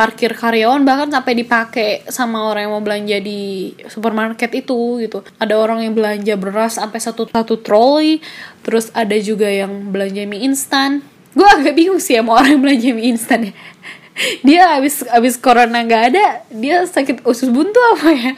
parkir 0.00 0.32
karyawan 0.32 0.80
bahkan 0.82 1.12
sampai 1.12 1.38
dipakai 1.38 2.08
sama 2.08 2.48
orang 2.48 2.66
yang 2.66 2.72
mau 2.72 2.80
belanja 2.80 3.20
di 3.20 3.76
supermarket 3.92 4.48
itu 4.56 5.04
gitu. 5.04 5.20
Ada 5.36 5.60
orang 5.60 5.84
yang 5.84 5.92
belanja 5.92 6.40
beras 6.40 6.80
sampai 6.80 7.04
satu 7.04 7.28
satu 7.28 7.60
troli 7.60 8.24
terus 8.64 8.88
ada 8.96 9.14
juga 9.20 9.52
yang 9.52 9.92
belanja 9.92 10.24
mie 10.24 10.48
instan. 10.48 11.04
Gue 11.36 11.44
agak 11.44 11.76
bingung 11.76 12.00
sih 12.00 12.16
sama 12.16 12.40
orang 12.40 12.56
yang 12.56 12.62
belanja 12.64 12.90
mie 12.96 13.06
instan 13.12 13.40
ya. 13.44 13.54
Dia 14.46 14.80
abis 14.80 15.04
abis 15.04 15.36
corona 15.36 15.84
nggak 15.84 16.04
ada 16.14 16.46
dia 16.46 16.86
sakit 16.86 17.26
usus 17.26 17.50
buntu 17.50 17.82
apa 17.98 18.08
ya 18.14 18.32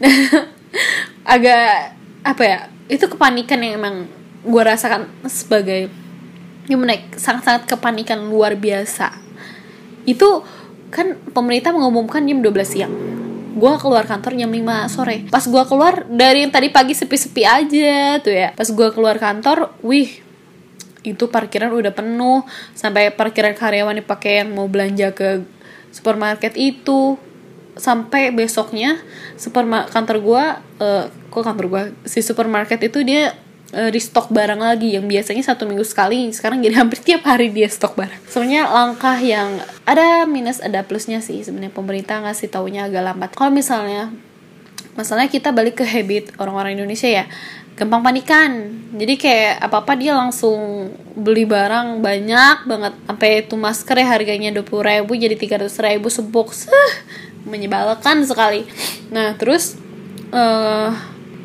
agak 1.22 1.96
apa 2.22 2.42
ya 2.42 2.58
itu 2.88 3.04
kepanikan 3.08 3.58
yang 3.62 3.78
emang 3.78 4.06
gue 4.42 4.62
rasakan 4.62 5.06
sebagai 5.30 5.90
gimana 6.66 6.98
sangat-sangat 7.14 7.66
kepanikan 7.66 8.18
luar 8.30 8.54
biasa. 8.54 9.10
Itu 10.06 10.46
kan 10.92 11.18
pemerintah 11.30 11.74
mengumumkan 11.74 12.22
jam 12.26 12.42
12 12.42 12.62
siang. 12.66 12.94
Gue 13.52 13.72
keluar 13.78 14.06
kantor 14.08 14.34
jam 14.38 14.50
5 14.50 14.92
sore. 14.92 15.16
Pas 15.28 15.44
gue 15.44 15.62
keluar 15.66 16.06
dari 16.08 16.46
yang 16.46 16.52
tadi 16.52 16.72
pagi 16.72 16.94
sepi-sepi 16.94 17.42
aja 17.42 18.18
tuh 18.22 18.34
ya. 18.34 18.48
Pas 18.54 18.68
gue 18.68 18.88
keluar 18.94 19.18
kantor 19.18 19.74
wih 19.82 20.22
itu 21.02 21.24
parkiran 21.26 21.74
udah 21.74 21.92
penuh. 21.94 22.46
Sampai 22.74 23.10
parkiran 23.10 23.54
karyawan 23.54 23.98
dipakai 24.02 24.42
yang 24.42 24.54
mau 24.54 24.66
belanja 24.70 25.10
ke 25.14 25.42
supermarket 25.92 26.56
itu 26.56 27.18
sampai 27.72 28.28
besoknya 28.32 29.00
supermarket 29.40 29.92
kantor 29.96 30.18
gua 30.20 30.44
uh, 30.80 31.08
kok 31.32 31.42
kantor 31.44 31.66
gua? 31.68 31.82
Si 32.04 32.20
supermarket 32.20 32.80
itu 32.84 33.00
dia 33.00 33.32
uh, 33.72 33.90
restock 33.90 34.28
barang 34.28 34.60
lagi 34.60 34.94
yang 34.94 35.08
biasanya 35.08 35.42
satu 35.42 35.64
minggu 35.64 35.84
sekali. 35.84 36.28
Sekarang 36.30 36.60
jadi 36.60 36.76
hampir 36.80 37.00
tiap 37.00 37.24
hari 37.26 37.50
dia 37.50 37.66
stok 37.68 37.96
barang. 37.96 38.20
Sebenarnya 38.28 38.68
langkah 38.68 39.16
yang 39.18 39.60
ada 39.88 40.28
minus 40.28 40.60
ada 40.60 40.84
plusnya 40.84 41.24
sih 41.24 41.40
sebenarnya. 41.42 41.72
Pemerintah 41.72 42.22
ngasih 42.22 42.52
taunya 42.52 42.86
agak 42.86 43.02
lambat. 43.02 43.30
Kalau 43.34 43.50
misalnya 43.50 44.12
masalahnya 44.92 45.32
kita 45.32 45.50
balik 45.56 45.80
ke 45.80 45.84
habit 45.88 46.36
orang-orang 46.36 46.76
Indonesia 46.76 47.08
ya. 47.08 47.24
Gampang 47.72 48.04
panikan. 48.04 48.68
Jadi 48.92 49.16
kayak 49.16 49.64
apa 49.64 49.80
apa 49.80 49.96
dia 49.96 50.12
langsung 50.12 50.92
beli 51.16 51.48
barang 51.48 52.04
banyak 52.04 52.68
banget. 52.68 52.92
Sampai 53.08 53.28
itu 53.48 53.56
masker 53.56 53.96
ya 53.96 54.06
harganya 54.12 54.52
dua 54.52 54.60
puluh 54.60 54.84
ribu 54.84 55.16
jadi 55.16 55.32
tiga 55.40 55.56
ratus 55.56 55.80
ribu 55.80 56.12
sebox 56.12 56.68
menyebalkan 57.44 58.22
sekali. 58.26 58.66
Nah 59.10 59.34
terus 59.38 59.78
uh, 60.30 60.90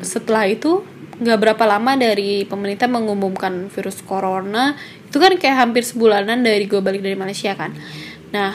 setelah 0.02 0.46
itu 0.46 0.82
nggak 1.18 1.38
berapa 1.38 1.64
lama 1.66 1.98
dari 1.98 2.46
pemerintah 2.46 2.86
mengumumkan 2.86 3.66
virus 3.74 3.98
corona 4.06 4.78
itu 5.10 5.18
kan 5.18 5.34
kayak 5.34 5.66
hampir 5.66 5.82
sebulanan 5.82 6.46
dari 6.46 6.70
gue 6.70 6.78
balik 6.78 7.02
dari 7.02 7.18
Malaysia 7.18 7.58
kan. 7.58 7.74
Nah 8.30 8.54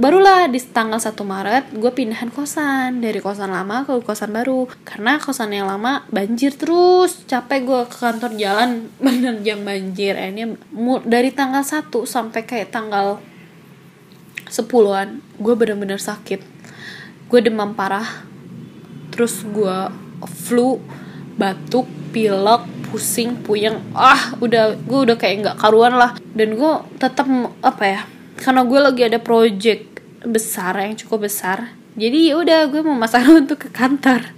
barulah 0.00 0.50
di 0.50 0.58
tanggal 0.58 0.98
1 0.98 1.14
Maret 1.14 1.64
gue 1.78 1.92
pindahan 1.94 2.32
kosan 2.34 2.98
dari 2.98 3.20
kosan 3.22 3.52
lama 3.52 3.84
ke 3.84 4.00
kosan 4.00 4.32
baru. 4.32 4.66
Karena 4.88 5.20
kosan 5.20 5.52
yang 5.52 5.68
lama 5.68 6.02
banjir 6.08 6.56
terus 6.56 7.28
capek 7.28 7.60
gue 7.62 7.80
ke 7.92 7.96
kantor 8.00 8.32
jalan 8.40 8.88
bener 9.04 9.44
jam 9.44 9.60
banjir 9.62 10.16
ini 10.16 10.56
dari 11.04 11.30
tanggal 11.30 11.62
1 11.62 11.92
sampai 11.92 12.40
kayak 12.48 12.72
tanggal 12.72 13.20
10-an 14.52 15.24
gue 15.40 15.54
bener-bener 15.56 15.96
sakit 15.96 16.51
gue 17.32 17.40
demam 17.40 17.72
parah. 17.72 18.28
Terus 19.08 19.40
gue 19.48 19.78
flu 20.44 20.76
batuk 21.40 21.88
pilek 22.12 22.68
pusing 22.92 23.40
puyeng. 23.40 23.80
Ah 23.96 24.36
udah 24.36 24.76
gue 24.76 24.98
udah 25.08 25.16
kayak 25.16 25.36
nggak 25.40 25.56
karuan 25.56 25.96
lah. 25.96 26.12
Dan 26.36 26.60
gue 26.60 26.72
tetap 27.00 27.24
apa 27.64 27.84
ya 27.88 28.00
karena 28.36 28.68
gue 28.68 28.78
lagi 28.84 29.02
ada 29.08 29.16
project 29.16 30.04
besar 30.28 30.76
yang 30.76 30.92
cukup 31.00 31.24
besar. 31.24 31.72
Jadi 31.96 32.28
ya 32.28 32.36
udah 32.36 32.68
gue 32.68 32.84
mau 32.84 32.92
masak 32.92 33.24
untuk 33.40 33.64
ke 33.64 33.68
kantor. 33.72 34.28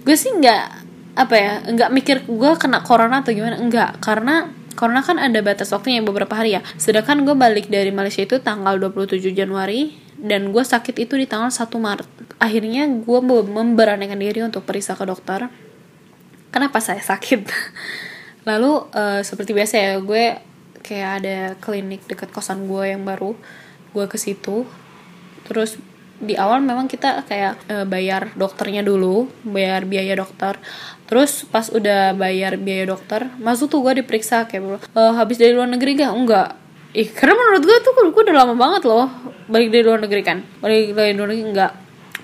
Gue 0.00 0.16
sih 0.16 0.32
nggak 0.32 0.88
apa 1.18 1.34
ya 1.36 1.52
nggak 1.66 1.90
mikir 1.92 2.16
gue 2.24 2.52
kena 2.56 2.80
corona 2.80 3.20
atau 3.20 3.36
gimana. 3.36 3.60
Enggak 3.60 4.00
karena 4.00 4.48
corona 4.72 5.04
kan 5.04 5.20
ada 5.20 5.44
batas 5.44 5.68
waktunya 5.76 6.00
beberapa 6.00 6.32
hari 6.32 6.56
ya. 6.56 6.64
Sedangkan 6.80 7.20
gue 7.28 7.36
balik 7.36 7.68
dari 7.68 7.92
Malaysia 7.92 8.24
itu 8.24 8.40
tanggal 8.40 8.80
27 8.80 9.20
Januari 9.36 10.07
dan 10.18 10.50
gue 10.50 10.64
sakit 10.64 10.98
itu 10.98 11.14
di 11.14 11.30
tanggal 11.30 11.50
1 11.50 11.70
Maret. 11.70 12.08
Akhirnya 12.42 12.90
gue 12.90 13.20
memberanikan 13.46 14.18
diri 14.18 14.42
untuk 14.42 14.66
periksa 14.66 14.98
ke 14.98 15.06
dokter. 15.06 15.46
Kenapa 16.50 16.82
saya 16.82 16.98
sakit? 16.98 17.46
Lalu 18.48 18.72
uh, 18.90 19.20
seperti 19.22 19.54
biasa 19.54 19.74
ya 19.78 19.92
gue 20.02 20.24
kayak 20.82 21.10
ada 21.22 21.38
klinik 21.62 22.02
dekat 22.10 22.34
kosan 22.34 22.66
gue 22.66 22.90
yang 22.90 23.06
baru. 23.06 23.38
Gue 23.94 24.04
ke 24.10 24.18
situ. 24.18 24.66
Terus 25.46 25.78
di 26.18 26.34
awal 26.34 26.58
memang 26.66 26.90
kita 26.90 27.22
kayak 27.30 27.62
e, 27.70 27.76
bayar 27.86 28.34
dokternya 28.34 28.82
dulu 28.82 29.30
bayar 29.46 29.86
biaya 29.86 30.18
dokter. 30.18 30.58
Terus 31.06 31.46
pas 31.46 31.70
udah 31.70 32.10
bayar 32.18 32.58
biaya 32.58 32.90
dokter 32.90 33.30
masuk 33.38 33.70
tuh 33.70 33.86
gue 33.86 34.02
diperiksa 34.02 34.50
kayak 34.50 34.82
e, 34.82 35.02
habis 35.14 35.38
dari 35.38 35.54
luar 35.54 35.70
negeri 35.70 35.94
gak 35.94 36.10
enggak 36.10 36.50
ih 36.96 37.08
karena 37.12 37.36
menurut 37.36 37.62
gue 37.68 37.76
tuh 37.84 37.92
gue 37.92 38.22
udah 38.24 38.36
lama 38.36 38.54
banget 38.56 38.88
loh 38.88 39.08
balik 39.48 39.72
dari 39.72 39.82
luar 39.82 40.00
negeri 40.04 40.22
kan. 40.22 40.38
Balik 40.60 40.92
dari 40.92 41.16
luar 41.16 41.32
negeri 41.32 41.44
enggak. 41.48 41.72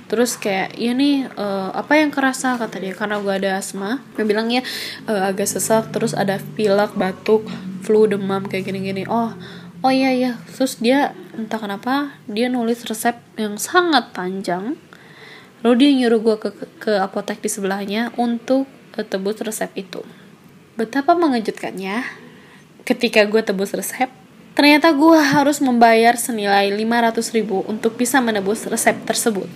Terus 0.05 0.37
kayak 0.37 0.77
ya 0.77 0.93
nih 0.93 1.27
uh, 1.33 1.73
apa 1.73 1.97
yang 1.97 2.13
kerasa 2.13 2.61
kata 2.61 2.77
dia 2.79 2.93
karena 2.93 3.19
gue 3.19 3.33
ada 3.33 3.59
asma. 3.59 4.05
Dia 4.15 4.25
bilang 4.29 4.53
ya 4.53 4.61
uh, 5.09 5.33
agak 5.33 5.49
sesak 5.49 5.91
terus 5.91 6.13
ada 6.13 6.39
pilek 6.55 6.93
batuk 6.95 7.49
flu 7.83 8.05
demam 8.05 8.45
kayak 8.45 8.69
gini-gini. 8.69 9.09
Oh 9.09 9.33
oh 9.81 9.93
iya 9.93 10.13
iya. 10.13 10.33
Terus 10.53 10.79
dia 10.79 11.17
entah 11.35 11.59
kenapa 11.59 12.21
dia 12.29 12.53
nulis 12.53 12.85
resep 12.85 13.17
yang 13.41 13.57
sangat 13.57 14.13
panjang. 14.13 14.77
Lalu 15.65 15.75
dia 15.81 15.91
nyuruh 16.05 16.21
gue 16.21 16.37
ke 16.37 16.51
ke 16.79 16.93
apotek 17.01 17.41
di 17.41 17.49
sebelahnya 17.49 18.13
untuk 18.21 18.69
uh, 19.01 19.05
tebus 19.05 19.41
resep 19.41 19.73
itu. 19.73 20.05
Betapa 20.77 21.17
mengejutkannya 21.17 22.05
ketika 22.85 23.25
gue 23.25 23.41
tebus 23.41 23.73
resep 23.73 24.13
ternyata 24.55 24.95
gue 24.95 25.19
harus 25.19 25.59
membayar 25.59 26.15
senilai 26.15 26.71
500 26.71 27.37
ribu 27.37 27.67
untuk 27.67 27.99
bisa 27.99 28.23
menebus 28.23 28.67
resep 28.71 28.95
tersebut. 29.03 29.47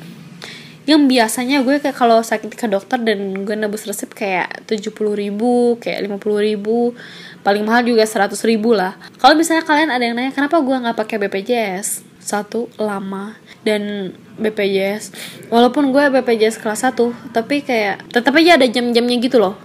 Yang 0.88 1.02
biasanya 1.04 1.60
gue 1.62 1.78
kayak 1.84 1.96
kalau 1.96 2.24
sakit 2.24 2.52
ke 2.56 2.66
dokter 2.66 2.96
dan 2.96 3.44
gue 3.44 3.56
nebus 3.56 3.84
resep 3.84 4.08
kayak 4.08 4.64
tujuh 4.64 4.88
puluh 4.96 5.12
ribu 5.12 5.76
kayak 5.76 6.00
lima 6.08 6.16
puluh 6.16 6.40
ribu 6.40 6.96
paling 7.44 7.60
mahal 7.60 7.84
juga 7.84 8.08
seratus 8.08 8.40
ribu 8.48 8.72
lah. 8.72 8.96
Kalau 9.20 9.36
misalnya 9.36 9.68
kalian 9.68 9.92
ada 9.92 10.00
yang 10.00 10.16
nanya 10.16 10.32
kenapa 10.32 10.56
gue 10.64 10.72
nggak 10.72 10.96
pakai 10.96 11.16
BPJS 11.20 12.08
satu 12.24 12.72
lama. 12.80 13.36
Dan 13.60 14.16
BPJS 14.40 15.12
walaupun 15.52 15.90
gue 15.92 16.04
BPJS 16.08 16.62
kelas 16.62 16.86
1 16.86 17.34
tapi 17.34 17.60
kayak 17.60 18.08
tetap 18.14 18.32
aja 18.38 18.56
ada 18.56 18.64
jam-jamnya 18.64 19.18
gitu 19.18 19.42
loh 19.42 19.58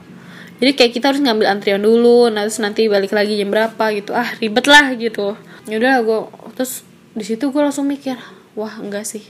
jadi 0.63 0.79
kayak 0.79 0.91
kita 0.96 1.12
harus 1.12 1.20
ngambil 1.20 1.51
antrian 1.51 1.84
dulu 1.84 2.32
nanti 2.32 2.63
nanti 2.63 2.82
balik 2.88 3.12
lagi 3.12 3.36
jam 3.36 3.51
berapa 3.51 3.84
gitu. 4.00 4.15
Ah 4.15 4.32
ribet 4.39 4.63
lah 4.63 4.96
gitu. 4.96 5.36
Yaudah 5.67 6.00
gue 6.00 6.20
terus 6.55 6.88
di 7.12 7.27
situ 7.27 7.51
gue 7.51 7.60
langsung 7.60 7.84
mikir 7.84 8.15
wah 8.55 8.79
enggak 8.79 9.03
sih. 9.03 9.27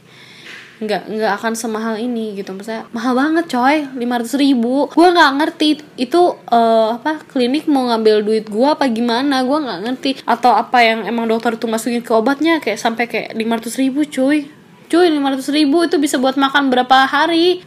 Nggak 0.77 1.09
nggak 1.09 1.31
akan 1.41 1.57
semahal 1.57 1.97
ini 1.97 2.37
gitu. 2.37 2.53
Maksudnya 2.53 2.85
mahal 2.93 3.17
banget 3.17 3.49
coy. 3.49 3.81
lima 3.97 4.21
ratus 4.21 4.37
ribu. 4.37 4.93
Gue 4.93 5.09
nggak 5.09 5.31
ngerti 5.41 5.81
itu 5.97 6.21
uh, 6.53 7.01
apa 7.01 7.25
klinik 7.25 7.65
mau 7.65 7.89
ngambil 7.89 8.21
duit 8.21 8.45
gue 8.45 8.69
apa 8.69 8.85
gimana. 8.93 9.41
Gue 9.41 9.57
nggak 9.57 9.79
ngerti. 9.89 10.09
Atau 10.29 10.53
apa 10.53 10.85
yang 10.85 11.09
emang 11.09 11.25
dokter 11.25 11.57
tuh 11.57 11.65
masukin 11.65 12.05
ke 12.05 12.13
obatnya 12.13 12.61
kayak 12.61 12.77
sampai 12.77 13.09
kayak 13.09 13.33
lima 13.33 13.57
ratus 13.57 13.81
ribu 13.81 14.05
cuy. 14.05 14.45
Cuy 14.85 15.09
lima 15.09 15.33
ratus 15.33 15.49
ribu 15.49 15.81
itu 15.81 15.97
bisa 15.97 16.21
buat 16.21 16.37
makan 16.37 16.69
berapa 16.69 17.09
hari? 17.09 17.65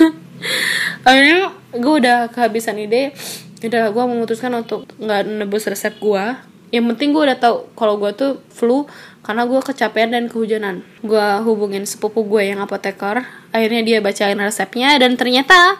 Akhirnya 1.04 1.59
gue 1.74 1.94
udah 2.02 2.30
kehabisan 2.30 2.78
ide. 2.78 3.14
Udah 3.60 3.92
gue 3.92 4.04
memutuskan 4.08 4.54
untuk 4.56 4.88
nggak 4.96 5.28
nebus 5.28 5.68
resep 5.68 5.92
gue 6.00 6.24
yang 6.70 6.86
penting 6.94 7.10
gue 7.10 7.22
udah 7.26 7.38
tahu 7.38 7.56
kalau 7.74 7.98
gue 7.98 8.14
tuh 8.14 8.38
flu 8.54 8.86
karena 9.26 9.42
gue 9.42 9.58
kecapean 9.58 10.14
dan 10.14 10.30
kehujanan. 10.30 10.86
Gue 11.02 11.26
hubungin 11.42 11.82
sepupu 11.82 12.22
gue 12.22 12.46
yang 12.46 12.62
apoteker 12.62 13.26
akhirnya 13.50 13.82
dia 13.82 13.98
bacain 13.98 14.38
resepnya 14.38 14.94
dan 15.02 15.18
ternyata 15.18 15.76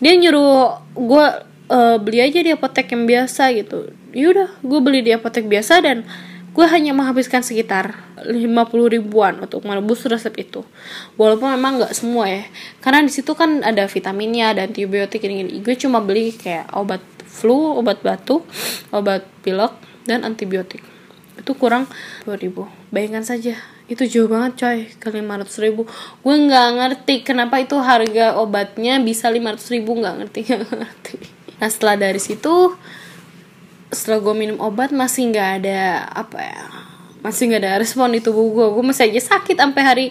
dia 0.00 0.16
nyuruh 0.16 0.80
gue 0.96 1.26
uh, 1.68 1.96
beli 2.00 2.18
aja 2.24 2.40
di 2.40 2.50
apotek 2.56 2.96
yang 2.96 3.04
biasa 3.04 3.52
gitu. 3.52 3.92
Yaudah 4.16 4.56
gue 4.64 4.80
beli 4.80 5.04
di 5.04 5.12
apotek 5.12 5.44
biasa 5.44 5.84
dan 5.84 6.08
gue 6.52 6.66
hanya 6.68 6.92
menghabiskan 6.92 7.40
sekitar 7.40 7.96
50 8.28 8.44
ribuan 8.92 9.40
untuk 9.40 9.64
menebus 9.64 10.04
resep 10.04 10.32
itu. 10.36 10.60
Walaupun 11.16 11.56
memang 11.56 11.80
nggak 11.80 11.96
semua 11.96 12.28
ya. 12.28 12.44
Karena 12.84 13.00
di 13.08 13.12
situ 13.12 13.32
kan 13.32 13.64
ada 13.64 13.88
vitaminnya 13.88 14.52
dan 14.52 14.70
antibiotik 14.70 15.24
ini, 15.24 15.48
ini 15.48 15.64
gue 15.64 15.76
cuma 15.80 16.04
beli 16.04 16.36
kayak 16.36 16.68
obat 16.76 17.00
flu 17.24 17.80
obat 17.80 18.04
batu 18.04 18.44
obat 18.92 19.24
pilek 19.40 19.72
dan 20.04 20.28
antibiotik. 20.28 20.84
Itu 21.40 21.56
kurang 21.56 21.88
2000 22.28 22.92
bayangkan 22.92 23.24
saja. 23.24 23.56
Itu 23.88 24.04
jauh 24.04 24.28
banget 24.28 24.52
coy 24.60 24.78
ke 25.00 25.08
500 25.08 25.64
ribu. 25.64 25.88
Gue 26.20 26.36
nggak 26.36 26.68
ngerti 26.76 27.14
kenapa 27.24 27.64
itu 27.64 27.80
harga 27.80 28.36
obatnya 28.36 29.00
bisa 29.00 29.32
500 29.32 29.56
ribu. 29.72 29.96
Nggak 29.96 30.14
ngerti 30.20 30.38
nggak 30.52 30.76
ngerti. 30.84 31.16
Nah 31.64 31.68
setelah 31.72 31.96
dari 31.96 32.20
situ 32.20 32.76
setelah 33.92 34.24
gue 34.24 34.34
minum 34.34 34.58
obat 34.58 34.90
masih 34.90 35.28
nggak 35.28 35.50
ada 35.62 36.08
apa 36.08 36.38
ya 36.40 36.64
masih 37.22 37.52
nggak 37.52 37.60
ada 37.62 37.72
respon 37.78 38.10
di 38.16 38.24
tubuh 38.24 38.48
gue 38.50 38.66
gue 38.72 38.84
masih 38.84 39.12
aja 39.12 39.36
sakit 39.36 39.60
sampai 39.60 39.82
hari 39.84 40.06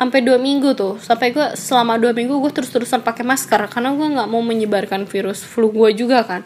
sampai 0.00 0.24
dua 0.24 0.40
minggu 0.40 0.72
tuh. 0.72 0.96
Sampai 0.96 1.28
gue 1.28 1.44
selama 1.60 2.00
dua 2.00 2.16
minggu 2.16 2.40
gue 2.40 2.48
terus 2.56 2.72
terusan 2.72 3.04
pakai 3.04 3.20
masker 3.20 3.68
karena 3.68 3.92
gue 3.92 4.08
nggak 4.16 4.28
mau 4.32 4.40
menyebarkan 4.40 5.04
virus 5.04 5.44
flu 5.44 5.68
gue 5.68 5.92
juga 5.92 6.24
kan. 6.24 6.40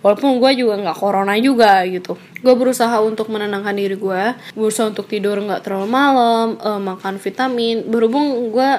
Walaupun 0.00 0.40
gue 0.40 0.64
juga 0.64 0.80
nggak 0.80 0.96
corona 0.96 1.36
juga 1.36 1.84
gitu. 1.84 2.16
Gue 2.40 2.54
berusaha 2.56 2.96
untuk 3.04 3.28
menenangkan 3.28 3.76
diri 3.76 4.00
gue 4.00 4.22
berusaha 4.56 4.88
untuk 4.88 5.04
tidur 5.04 5.36
nggak 5.36 5.68
terlalu 5.68 5.88
malam 5.92 6.56
uh, 6.56 6.80
makan 6.80 7.20
vitamin. 7.20 7.84
Berhubung 7.84 8.48
gue 8.48 8.70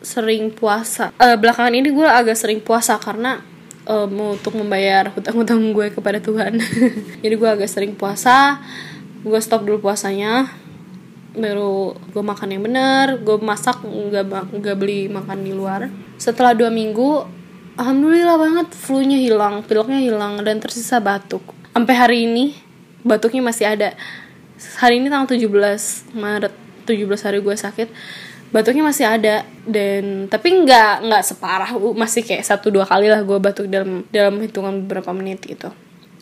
sering 0.00 0.52
puasa 0.52 1.12
uh, 1.20 1.36
belakangan 1.36 1.72
ini 1.72 1.88
gue 1.90 2.06
agak 2.06 2.36
sering 2.36 2.60
puasa 2.62 2.96
karena 3.00 3.42
um, 3.86 4.36
untuk 4.36 4.52
membayar 4.58 5.08
hutang-hutang 5.14 5.72
gue 5.72 5.94
kepada 5.94 6.18
Tuhan. 6.20 6.58
Jadi 7.22 7.34
gue 7.34 7.48
agak 7.48 7.70
sering 7.70 7.94
puasa 7.94 8.60
gue 9.26 9.40
stop 9.42 9.66
dulu 9.66 9.90
puasanya 9.90 10.46
baru 11.34 11.98
gue 12.14 12.22
makan 12.22 12.48
yang 12.54 12.62
benar 12.62 13.18
gue 13.18 13.36
masak 13.42 13.82
nggak 13.82 14.54
nggak 14.54 14.76
beli 14.78 15.10
makan 15.10 15.42
di 15.42 15.52
luar. 15.52 15.90
Setelah 16.16 16.54
dua 16.54 16.70
minggu 16.70 17.26
alhamdulillah 17.76 18.38
banget 18.38 18.68
flu-nya 18.72 19.18
hilang 19.18 19.66
pileknya 19.66 20.00
hilang 20.00 20.40
dan 20.46 20.62
tersisa 20.62 21.02
batuk. 21.02 21.42
Sampai 21.74 21.94
hari 21.98 22.18
ini 22.24 22.56
batuknya 23.02 23.44
masih 23.44 23.68
ada. 23.68 23.92
Hari 24.56 25.04
ini 25.04 25.12
tanggal 25.12 25.28
17 25.28 26.16
Maret 26.16 26.54
17 26.88 27.26
hari 27.28 27.38
gue 27.44 27.56
sakit 27.58 27.88
batuknya 28.54 28.86
masih 28.86 29.06
ada 29.06 29.42
dan 29.66 30.30
tapi 30.30 30.54
nggak 30.62 31.06
nggak 31.06 31.22
separah 31.26 31.70
masih 31.98 32.22
kayak 32.22 32.46
satu 32.46 32.70
dua 32.70 32.86
kali 32.86 33.10
lah 33.10 33.22
gue 33.26 33.38
batuk 33.42 33.66
dalam 33.66 34.06
dalam 34.14 34.38
hitungan 34.38 34.86
beberapa 34.86 35.10
menit 35.10 35.42
gitu. 35.42 35.70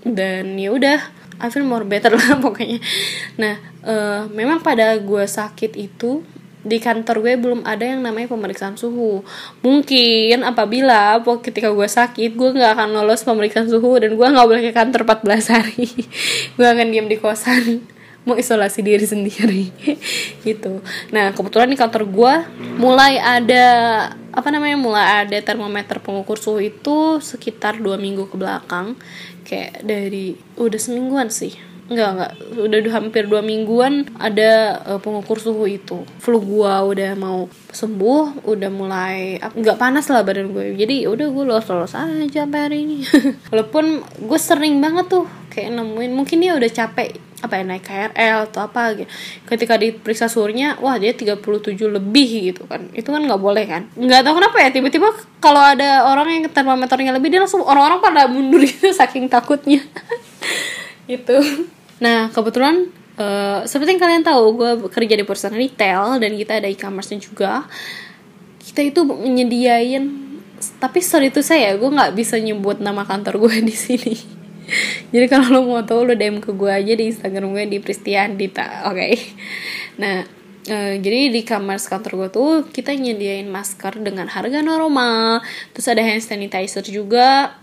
Dan 0.05 0.57
ya 0.61 0.73
udah 0.73 1.01
I 1.41 1.49
feel 1.51 1.67
more 1.67 1.85
better 1.85 2.15
lah 2.15 2.39
pokoknya. 2.45 2.81
Nah 3.41 3.55
uh, 3.85 4.21
memang 4.33 4.65
pada 4.65 4.97
gue 4.97 5.25
sakit 5.25 5.77
itu 5.77 6.25
di 6.65 6.81
kantor 6.81 7.21
gue 7.21 7.37
belum 7.37 7.61
ada 7.69 7.85
yang 7.85 8.01
namanya 8.01 8.33
pemeriksaan 8.33 8.81
suhu. 8.81 9.21
Mungkin 9.61 10.41
apabila 10.49 11.21
ketika 11.45 11.69
gue 11.69 11.85
sakit 11.85 12.33
gue 12.33 12.51
nggak 12.57 12.73
akan 12.81 12.89
lolos 12.97 13.21
pemeriksaan 13.23 13.69
suhu 13.69 14.01
dan 14.01 14.17
gue 14.17 14.27
nggak 14.27 14.47
boleh 14.49 14.63
ke 14.65 14.73
kantor 14.73 15.05
14 15.05 15.55
hari. 15.55 15.87
Gue 16.57 16.65
akan 16.65 16.87
diam 16.89 17.07
di 17.11 17.21
kosan 17.21 17.94
mau 18.25 18.37
isolasi 18.37 18.81
diri 18.81 19.05
sendiri 19.05 19.65
gitu 20.49 20.81
nah 21.13 21.33
kebetulan 21.33 21.69
di 21.69 21.79
kantor 21.79 22.09
gue 22.09 22.35
mulai 22.81 23.21
ada 23.21 23.65
apa 24.35 24.49
namanya 24.51 24.77
mulai 24.81 25.07
ada 25.25 25.39
termometer 25.45 26.03
pengukur 26.03 26.41
suhu 26.41 26.59
itu 26.59 27.23
sekitar 27.23 27.79
dua 27.79 28.01
minggu 28.01 28.27
ke 28.27 28.37
belakang 28.41 28.99
kayak 29.47 29.85
dari 29.85 30.35
udah 30.59 30.81
semingguan 30.81 31.31
sih 31.31 31.55
Enggak, 31.85 32.11
enggak. 32.17 32.33
Udah, 32.57 32.81
hampir 32.97 33.23
dua 33.29 33.45
mingguan 33.45 34.09
ada 34.17 34.81
uh, 34.89 35.01
pengukur 35.05 35.37
suhu 35.37 35.69
itu. 35.69 36.01
Flu 36.17 36.41
gua 36.41 36.81
udah 36.81 37.13
mau 37.13 37.45
sembuh, 37.69 38.49
udah 38.49 38.71
mulai 38.73 39.37
nggak 39.37 39.77
panas 39.77 40.09
lah 40.09 40.25
badan 40.25 40.57
gue. 40.57 40.81
Jadi 40.81 41.05
udah 41.05 41.27
gue 41.29 41.45
lolos-lolos 41.45 41.93
aja 41.93 42.49
sampai 42.49 42.61
hari 42.65 42.89
ini. 42.89 42.99
Walaupun 43.53 44.01
gue 44.01 44.41
sering 44.41 44.81
banget 44.81 45.13
tuh 45.13 45.29
kayak 45.53 45.77
nemuin 45.77 46.13
mungkin 46.17 46.41
dia 46.41 46.57
udah 46.57 46.71
capek 46.73 47.21
apa 47.45 47.61
ya 47.61 47.65
naik 47.69 47.85
KRL 47.85 48.39
atau 48.49 48.65
apa 48.65 48.97
gitu. 48.97 49.09
Ketika 49.45 49.77
diperiksa 49.77 50.33
suhunya, 50.33 50.81
wah 50.81 50.97
dia 50.97 51.13
37 51.13 51.41
lebih 51.93 52.53
gitu 52.53 52.65
kan. 52.65 52.89
Itu 52.97 53.13
kan 53.13 53.21
nggak 53.29 53.41
boleh 53.41 53.65
kan. 53.69 53.93
Nggak 53.93 54.25
tahu 54.25 54.35
kenapa 54.41 54.57
ya 54.65 54.69
tiba-tiba 54.73 55.13
kalau 55.45 55.61
ada 55.61 56.09
orang 56.09 56.41
yang 56.41 56.43
termometernya 56.49 57.13
lebih 57.13 57.29
dia 57.29 57.45
langsung 57.45 57.61
orang-orang 57.61 58.01
pada 58.01 58.25
mundur 58.27 58.65
gitu 58.65 58.89
saking 59.01 59.29
takutnya. 59.29 59.85
gitu 61.11 61.37
nah 62.03 62.29
kebetulan 62.33 62.91
uh, 63.21 63.63
seperti 63.65 63.97
yang 63.97 64.03
kalian 64.03 64.25
tahu 64.25 64.45
gue 64.57 64.71
kerja 64.91 65.15
di 65.15 65.25
perusahaan 65.25 65.55
retail 65.55 66.19
dan 66.19 66.35
kita 66.35 66.59
ada 66.61 66.69
e-commerce 66.69 67.15
juga 67.17 67.69
kita 68.65 68.81
itu 68.83 69.01
menyediain 69.05 70.05
tapi 70.81 71.05
sorry 71.05 71.29
itu 71.29 71.45
saya 71.45 71.77
gue 71.77 71.87
nggak 71.87 72.17
bisa 72.17 72.41
nyebut 72.41 72.81
nama 72.81 73.05
kantor 73.05 73.47
gue 73.47 73.55
di 73.71 73.77
sini 73.77 74.44
jadi 75.15 75.27
kalau 75.29 75.49
lo 75.53 75.61
mau 75.67 75.83
tahu 75.85 76.09
lo 76.09 76.15
DM 76.17 76.41
ke 76.41 76.51
gue 76.53 76.71
aja 76.71 76.93
di 76.97 77.11
Instagram 77.11 77.53
gue 77.53 77.65
di 77.69 77.79
Pristiandita 77.81 78.89
oke? 78.89 78.97
Okay? 78.97 79.15
nah 80.01 80.25
Uh, 80.65 80.97
jadi 80.97 81.29
di 81.29 81.45
kamar 81.45 81.77
kantor 81.77 82.25
gue 82.25 82.29
tuh 82.33 82.51
kita 82.73 82.97
nyediain 82.97 83.45
masker 83.45 84.01
dengan 84.01 84.33
harga 84.33 84.65
normal. 84.65 85.45
Terus 85.77 85.93
ada 85.93 86.01
hand 86.01 86.25
sanitizer 86.25 86.81
juga. 86.89 87.61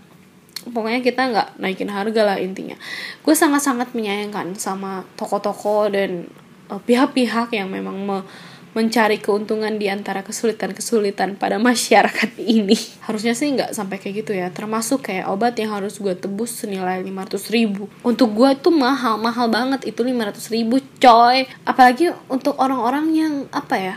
Pokoknya 0.70 1.02
kita 1.02 1.22
nggak 1.34 1.48
naikin 1.58 1.90
harga 1.90 2.22
lah 2.22 2.38
intinya. 2.38 2.78
Gue 3.26 3.34
sangat 3.34 3.66
sangat 3.66 3.90
menyayangkan 3.98 4.54
sama 4.54 5.02
toko-toko 5.18 5.90
dan 5.90 6.30
eh, 6.70 6.78
pihak-pihak 6.86 7.50
yang 7.50 7.74
memang 7.74 8.06
me 8.06 8.18
mencari 8.72 9.20
keuntungan 9.20 9.76
di 9.76 9.92
antara 9.92 10.24
kesulitan-kesulitan 10.24 11.36
pada 11.36 11.60
masyarakat 11.60 12.40
ini. 12.40 12.76
Harusnya 13.04 13.36
sih 13.36 13.52
nggak 13.52 13.76
sampai 13.76 14.00
kayak 14.00 14.24
gitu 14.24 14.32
ya. 14.32 14.48
Termasuk 14.48 15.04
kayak 15.12 15.28
obat 15.28 15.56
yang 15.60 15.76
harus 15.76 16.00
gue 16.00 16.16
tebus 16.16 16.64
senilai 16.64 17.04
500 17.04 17.52
ribu. 17.52 17.92
Untuk 18.00 18.32
gue 18.32 18.50
tuh 18.56 18.72
mahal 18.72 19.20
mahal 19.20 19.52
banget 19.52 19.84
itu 19.84 20.00
500 20.00 20.40
ribu 20.48 20.80
coy. 20.96 21.44
Apalagi 21.68 22.16
untuk 22.32 22.56
orang-orang 22.56 23.06
yang 23.12 23.34
apa 23.52 23.76
ya 23.76 23.96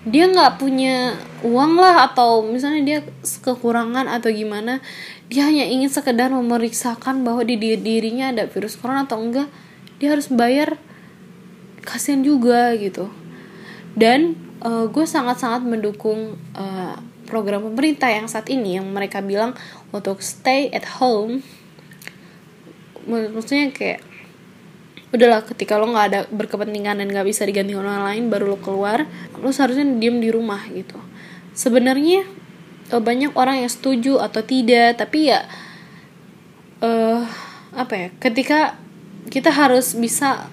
dia 0.00 0.24
nggak 0.24 0.56
punya 0.56 1.12
uang 1.44 1.76
lah 1.76 2.08
atau 2.08 2.40
misalnya 2.40 2.80
dia 2.80 2.98
kekurangan 3.44 4.08
atau 4.08 4.32
gimana 4.32 4.80
dia 5.28 5.44
hanya 5.44 5.68
ingin 5.68 5.92
sekedar 5.92 6.32
memeriksakan 6.32 7.20
bahwa 7.20 7.44
di 7.44 7.60
dirinya 7.60 8.32
ada 8.32 8.48
virus 8.48 8.80
corona 8.80 9.04
atau 9.04 9.20
enggak 9.20 9.52
dia 10.00 10.16
harus 10.16 10.32
bayar 10.32 10.80
kasihan 11.84 12.24
juga 12.24 12.72
gitu 12.80 13.12
dan 13.96 14.38
uh, 14.62 14.86
gue 14.86 15.06
sangat-sangat 15.06 15.64
mendukung 15.66 16.36
uh, 16.54 16.96
program 17.26 17.62
pemerintah 17.62 18.10
yang 18.10 18.26
saat 18.26 18.50
ini 18.50 18.78
yang 18.78 18.86
mereka 18.90 19.22
bilang 19.22 19.54
untuk 19.94 20.18
stay 20.18 20.66
at 20.74 20.98
home. 20.98 21.42
Maksudnya 23.06 23.70
kayak 23.70 24.00
udahlah 25.10 25.42
ketika 25.42 25.74
lo 25.74 25.90
nggak 25.90 26.06
ada 26.06 26.20
berkepentingan 26.30 27.02
dan 27.02 27.06
nggak 27.10 27.26
bisa 27.26 27.42
diganti 27.42 27.74
orang 27.74 28.06
lain 28.06 28.30
baru 28.30 28.54
lo 28.54 28.58
keluar 28.62 29.10
lo 29.42 29.50
seharusnya 29.50 29.86
diem 29.98 30.22
di 30.22 30.30
rumah 30.30 30.62
gitu. 30.70 30.98
Sebenarnya 31.50 32.22
banyak 32.90 33.34
orang 33.38 33.62
yang 33.62 33.70
setuju 33.70 34.18
atau 34.18 34.42
tidak 34.42 34.98
tapi 34.98 35.30
ya 35.30 35.46
uh, 36.82 37.22
apa 37.70 37.94
ya 37.94 38.08
ketika 38.18 38.74
kita 39.30 39.54
harus 39.54 39.94
bisa 39.94 40.50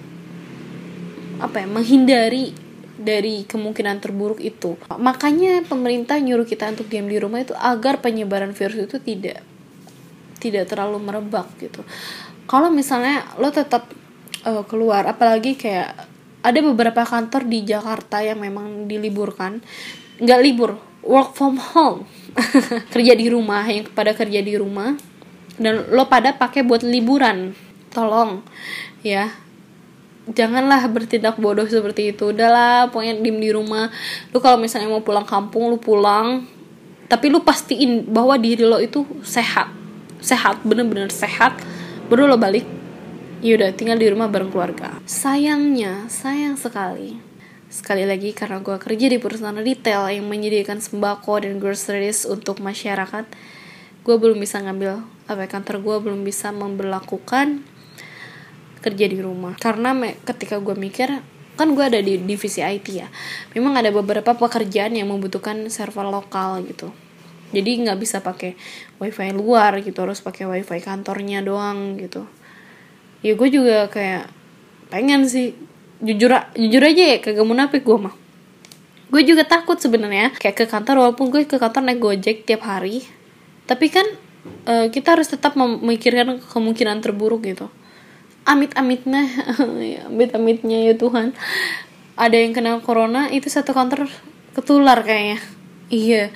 apa 1.42 1.56
ya 1.62 1.66
menghindari 1.66 2.54
dari 2.98 3.46
kemungkinan 3.46 4.02
terburuk 4.02 4.42
itu. 4.42 4.74
Makanya 4.90 5.62
pemerintah 5.64 6.18
nyuruh 6.18 6.44
kita 6.44 6.74
untuk 6.74 6.90
diam 6.90 7.06
di 7.06 7.16
rumah 7.16 7.46
itu 7.46 7.54
agar 7.54 8.02
penyebaran 8.02 8.52
virus 8.52 8.90
itu 8.90 8.98
tidak 8.98 9.46
tidak 10.42 10.66
terlalu 10.70 10.98
merebak 11.02 11.46
gitu. 11.62 11.86
Kalau 12.50 12.70
misalnya 12.74 13.26
lo 13.38 13.54
tetap 13.54 13.86
uh, 14.42 14.64
keluar 14.66 15.06
apalagi 15.06 15.54
kayak 15.54 15.94
ada 16.42 16.60
beberapa 16.62 17.02
kantor 17.02 17.46
di 17.46 17.66
Jakarta 17.66 18.22
yang 18.22 18.42
memang 18.42 18.86
diliburkan 18.86 19.62
nggak 20.18 20.40
libur 20.42 20.78
work 21.06 21.34
from 21.38 21.58
home. 21.58 22.06
Kerja 22.94 23.14
di 23.14 23.26
rumah 23.30 23.66
yang 23.66 23.90
pada 23.90 24.14
kerja 24.14 24.38
di 24.38 24.54
rumah 24.54 24.94
dan 25.58 25.90
lo 25.90 26.06
pada 26.06 26.34
pakai 26.34 26.62
buat 26.62 26.86
liburan. 26.86 27.54
Tolong 27.88 28.44
ya 29.02 29.32
janganlah 30.34 30.84
bertindak 30.90 31.36
bodoh 31.40 31.64
seperti 31.64 32.12
itu. 32.16 32.32
Udahlah 32.32 32.88
pokoknya 32.92 33.20
diem 33.20 33.38
di 33.38 33.50
rumah. 33.52 33.92
Lu 34.32 34.38
kalau 34.40 34.60
misalnya 34.60 34.88
mau 34.88 35.04
pulang 35.04 35.24
kampung 35.24 35.72
lu 35.72 35.78
pulang. 35.80 36.44
Tapi 37.08 37.32
lu 37.32 37.40
pastiin 37.40 38.08
bahwa 38.08 38.36
diri 38.36 38.64
lo 38.64 38.80
itu 38.80 39.04
sehat. 39.24 39.72
Sehat 40.20 40.60
bener-bener 40.64 41.08
sehat. 41.08 41.56
Baru 42.12 42.28
lo 42.28 42.36
balik 42.36 42.64
yaudah 43.38 43.70
tinggal 43.72 43.96
di 43.96 44.10
rumah 44.10 44.26
bareng 44.26 44.50
keluarga. 44.50 44.98
Sayangnya 45.06 46.10
sayang 46.10 46.58
sekali. 46.58 47.16
Sekali 47.68 48.08
lagi 48.08 48.32
karena 48.32 48.64
gue 48.64 48.80
kerja 48.80 49.06
di 49.12 49.20
perusahaan 49.20 49.56
retail 49.56 50.08
yang 50.08 50.24
menyediakan 50.24 50.80
sembako 50.80 51.44
dan 51.44 51.60
groceries 51.60 52.24
untuk 52.24 52.64
masyarakat 52.64 53.28
gue 54.08 54.16
belum 54.16 54.40
bisa 54.40 54.56
ngambil 54.64 55.04
apa 55.28 55.44
ya, 55.44 55.48
kantor 55.52 55.84
gue 55.84 55.96
belum 56.08 56.24
bisa 56.24 56.48
memperlakukan 56.48 57.60
kerja 58.78 59.06
di 59.10 59.18
rumah. 59.18 59.54
Karena 59.58 59.92
me 59.92 60.16
ketika 60.24 60.58
gue 60.58 60.74
mikir 60.74 61.10
kan 61.58 61.74
gue 61.74 61.84
ada 61.84 61.98
di 61.98 62.22
divisi 62.22 62.62
IT 62.62 62.86
ya. 62.94 63.10
Memang 63.58 63.74
ada 63.74 63.90
beberapa 63.90 64.30
pekerjaan 64.38 64.94
yang 64.94 65.10
membutuhkan 65.10 65.66
server 65.68 66.06
lokal 66.06 66.62
gitu. 66.62 66.94
Jadi 67.50 67.82
nggak 67.82 67.98
bisa 67.98 68.22
pakai 68.22 68.54
wifi 69.02 69.34
luar 69.34 69.82
gitu 69.82 69.98
harus 70.04 70.22
pakai 70.22 70.46
wifi 70.46 70.78
kantornya 70.78 71.42
doang 71.42 71.98
gitu. 71.98 72.24
Ya 73.26 73.34
gue 73.34 73.48
juga 73.50 73.90
kayak 73.90 74.30
pengen 74.94 75.26
sih. 75.26 75.58
Jujur 75.98 76.30
jujur 76.54 76.82
aja 76.86 77.04
ya 77.10 77.18
kagak 77.18 77.42
munafik 77.42 77.82
gue 77.82 77.98
mah. 77.98 78.14
Gue 79.10 79.26
juga 79.26 79.42
takut 79.42 79.82
sebenarnya 79.82 80.30
kayak 80.38 80.54
ke 80.54 80.64
kantor 80.70 81.02
walaupun 81.02 81.34
gue 81.34 81.42
ke 81.42 81.58
kantor 81.58 81.82
naik 81.82 81.98
gojek 81.98 82.46
tiap 82.46 82.62
hari. 82.62 83.02
Tapi 83.66 83.90
kan 83.90 84.06
uh, 84.70 84.86
kita 84.94 85.18
harus 85.18 85.26
tetap 85.26 85.58
memikirkan 85.58 86.38
kemungkinan 86.38 87.02
terburuk 87.02 87.42
gitu 87.42 87.66
amit 88.48 88.72
amitnya 88.80 89.28
amit 90.08 90.32
amitnya 90.32 90.88
ya 90.88 90.94
Tuhan. 90.96 91.36
Ada 92.16 92.34
yang 92.40 92.56
kena 92.56 92.80
corona 92.80 93.28
itu 93.28 93.46
satu 93.52 93.76
kantor 93.76 94.08
ketular 94.56 95.04
kayaknya. 95.04 95.38
Iya. 95.92 96.34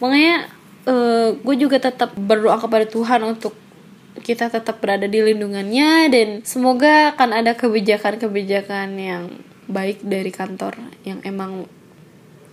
Makanya 0.00 0.48
uh, 0.88 1.36
gue 1.36 1.56
juga 1.60 1.76
tetap 1.78 2.16
berdoa 2.16 2.56
kepada 2.56 2.88
Tuhan 2.88 3.20
untuk 3.22 3.54
kita 4.20 4.50
tetap 4.50 4.82
berada 4.82 5.06
di 5.06 5.22
lindungannya 5.22 6.10
dan 6.10 6.28
semoga 6.42 7.14
akan 7.14 7.30
ada 7.30 7.54
kebijakan-kebijakan 7.54 8.88
yang 8.98 9.24
baik 9.70 10.02
dari 10.02 10.34
kantor 10.34 10.74
yang 11.06 11.22
emang 11.22 11.70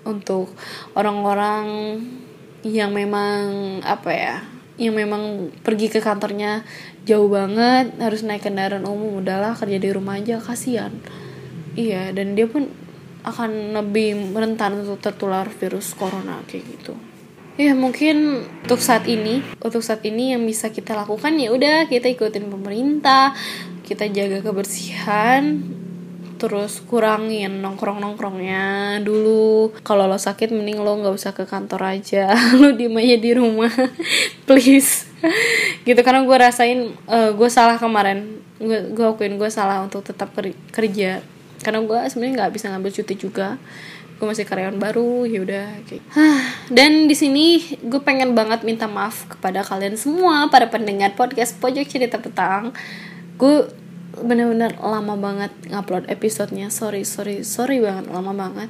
untuk 0.05 0.53
orang-orang 0.93 1.97
yang 2.61 2.93
memang 2.93 3.81
apa 3.81 4.11
ya 4.13 4.35
yang 4.77 4.93
memang 4.93 5.53
pergi 5.65 5.89
ke 5.89 5.99
kantornya 5.99 6.61
jauh 7.09 7.29
banget 7.29 7.97
harus 7.97 8.21
naik 8.21 8.45
kendaraan 8.45 8.85
umum 8.85 9.21
udahlah 9.21 9.57
kerja 9.57 9.77
di 9.81 9.89
rumah 9.89 10.21
aja 10.21 10.37
kasihan. 10.37 10.93
Iya 11.73 12.13
dan 12.13 12.37
dia 12.37 12.45
pun 12.45 12.69
akan 13.25 13.75
lebih 13.75 14.33
rentan 14.37 14.85
untuk 14.85 15.01
tertular 15.01 15.49
virus 15.49 15.97
corona 15.97 16.41
kayak 16.45 16.63
gitu. 16.77 16.93
Ya 17.57 17.73
mungkin 17.73 18.45
untuk 18.69 18.77
saat 18.77 19.09
ini 19.09 19.41
untuk 19.57 19.81
saat 19.81 20.05
ini 20.05 20.37
yang 20.37 20.45
bisa 20.45 20.69
kita 20.69 20.93
lakukan 20.93 21.33
ya 21.41 21.49
udah 21.49 21.89
kita 21.89 22.05
ikutin 22.13 22.53
pemerintah 22.53 23.33
kita 23.81 24.05
jaga 24.13 24.45
kebersihan 24.45 25.65
terus 26.37 26.79
kurangin 26.85 27.59
nongkrong 27.59 27.97
nongkrongnya 27.97 28.97
dulu. 29.01 29.73
Kalau 29.81 30.05
lo 30.05 30.15
sakit 30.15 30.53
mending 30.53 30.79
lo 30.79 30.95
nggak 31.01 31.13
usah 31.13 31.33
ke 31.33 31.43
kantor 31.49 31.97
aja. 31.97 32.31
Lo 32.61 32.71
diem 32.73 32.93
aja 32.95 33.17
di 33.17 33.31
rumah 33.33 33.73
please. 34.47 35.09
Gitu 35.83 35.99
karena 36.05 36.23
gue 36.23 36.37
rasain 36.37 36.93
uh, 37.09 37.33
gue 37.33 37.49
salah 37.49 37.81
kemarin. 37.81 38.39
Gue 38.61 38.93
gue 38.93 39.05
akuin 39.05 39.35
gue 39.35 39.49
salah 39.49 39.81
untuk 39.81 40.05
tetap 40.05 40.31
kerja. 40.71 41.25
Karena 41.65 41.81
gue 41.81 41.99
sebenarnya 42.07 42.33
nggak 42.45 42.53
bisa 42.53 42.69
ngambil 42.69 42.91
cuti 42.93 43.13
juga. 43.17 43.57
Gue 44.17 44.25
masih 44.29 44.45
karyawan 44.49 44.81
baru 44.81 45.29
ya 45.29 45.45
udah 45.45 45.65
kayak 45.85 46.01
dan 46.73 47.05
di 47.05 47.13
sini 47.13 47.77
gue 47.85 48.01
pengen 48.01 48.33
banget 48.33 48.65
minta 48.65 48.89
maaf 48.89 49.29
kepada 49.29 49.61
kalian 49.61 49.93
semua 49.93 50.49
para 50.49 50.65
pendengar 50.73 51.13
podcast 51.13 51.57
pojok 51.61 51.85
cerita 51.85 52.17
petang. 52.17 52.73
Gue 53.37 53.69
bener-bener 54.23 54.77
lama 54.81 55.17
banget 55.17 55.51
ngupload 55.69 56.09
episodenya. 56.09 56.73
Sorry 56.73 57.05
sorry 57.05 57.41
sorry 57.41 57.81
banget 57.81 58.09
lama 58.09 58.33
banget. 58.33 58.69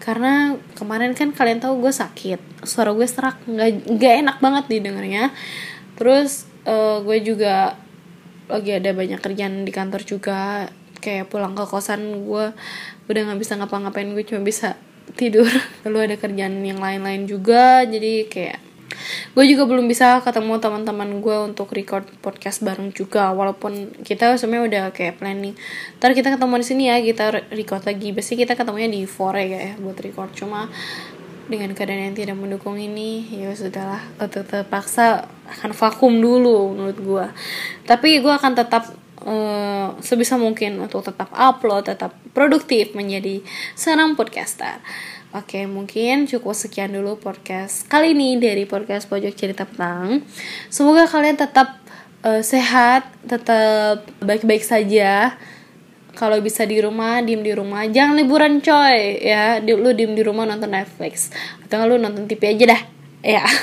Karena 0.00 0.56
kemarin 0.76 1.12
kan 1.12 1.32
kalian 1.32 1.60
tahu 1.60 1.82
gue 1.84 1.92
sakit. 1.92 2.64
Suara 2.64 2.92
gue 2.92 3.06
serak 3.08 3.40
nggak 3.48 3.90
nggak 3.90 4.14
enak 4.26 4.36
banget 4.40 4.64
didengarnya. 4.68 5.32
Terus 5.96 6.44
uh, 6.68 7.00
gue 7.04 7.18
juga 7.24 7.80
lagi 8.46 8.70
ada 8.78 8.90
banyak 8.92 9.20
kerjaan 9.22 9.64
di 9.64 9.72
kantor 9.72 10.02
juga. 10.04 10.70
Kayak 11.00 11.30
pulang 11.30 11.54
ke 11.54 11.64
kosan 11.68 12.26
gue 12.26 12.52
udah 13.06 13.20
nggak 13.30 13.40
bisa 13.40 13.56
ngapa-ngapain. 13.56 14.10
Gue 14.12 14.24
cuma 14.26 14.42
bisa 14.44 14.76
tidur. 15.14 15.48
Lalu 15.86 16.12
ada 16.12 16.16
kerjaan 16.18 16.60
yang 16.66 16.82
lain-lain 16.82 17.24
juga. 17.30 17.86
Jadi 17.86 18.26
kayak 18.26 18.65
gue 19.36 19.44
juga 19.44 19.68
belum 19.68 19.86
bisa 19.90 20.22
ketemu 20.22 20.58
teman-teman 20.62 21.20
gue 21.20 21.36
untuk 21.52 21.70
record 21.74 22.06
podcast 22.22 22.64
bareng 22.64 22.94
juga 22.94 23.34
walaupun 23.34 23.92
kita 24.06 24.38
sebenarnya 24.38 24.64
udah 24.66 24.84
kayak 24.94 25.20
planning. 25.20 25.54
Ntar 26.00 26.14
kita 26.16 26.34
ketemu 26.34 26.54
di 26.60 26.66
sini 26.66 26.82
ya 26.88 26.96
kita 27.02 27.24
record 27.52 27.82
lagi. 27.84 28.14
Biasanya 28.14 28.38
kita 28.46 28.52
ketemunya 28.58 28.88
di 28.88 29.02
fore 29.04 29.44
ya 29.46 29.74
buat 29.76 29.98
record. 29.98 30.32
Cuma 30.32 30.70
dengan 31.46 31.70
keadaan 31.78 32.10
yang 32.10 32.16
tidak 32.18 32.34
mendukung 32.38 32.78
ini 32.78 33.26
ya 33.30 33.54
sudahlah. 33.54 34.02
Terpaksa 34.18 35.30
akan 35.46 35.70
vakum 35.70 36.18
dulu 36.18 36.74
menurut 36.74 36.98
gue 36.98 37.26
tapi 37.86 38.18
gue 38.18 38.32
akan 38.34 38.58
tetap 38.58 38.90
uh, 39.22 39.94
sebisa 40.02 40.36
mungkin 40.36 40.82
untuk 40.82 41.06
tetap 41.06 41.30
upload, 41.32 41.86
tetap 41.88 42.12
produktif 42.34 42.92
menjadi 42.92 43.40
seorang 43.78 44.18
podcaster. 44.18 44.82
Oke, 45.36 45.68
mungkin 45.68 46.24
cukup 46.24 46.56
sekian 46.56 46.96
dulu 46.96 47.20
podcast 47.20 47.84
kali 47.92 48.16
ini 48.16 48.40
dari 48.40 48.64
podcast 48.64 49.04
Pojok 49.04 49.36
Cerita 49.36 49.68
Petang. 49.68 50.24
Semoga 50.72 51.04
kalian 51.04 51.36
tetap 51.36 51.76
uh, 52.24 52.40
sehat, 52.40 53.04
tetap 53.28 54.00
baik-baik 54.24 54.64
saja. 54.64 55.36
Kalau 56.16 56.40
bisa 56.40 56.64
di 56.64 56.80
rumah, 56.80 57.20
diem 57.20 57.44
di 57.44 57.52
rumah. 57.52 57.84
Jangan 57.84 58.16
liburan 58.16 58.64
coy, 58.64 59.20
ya. 59.20 59.60
Lu 59.60 59.92
diem 59.92 60.16
di 60.16 60.24
rumah 60.24 60.48
nonton 60.48 60.72
Netflix. 60.72 61.28
Atau 61.68 61.84
lu 61.84 62.00
nonton 62.00 62.24
TV 62.24 62.56
aja 62.56 62.72
dah. 62.72 62.95
Ya. 63.26 63.42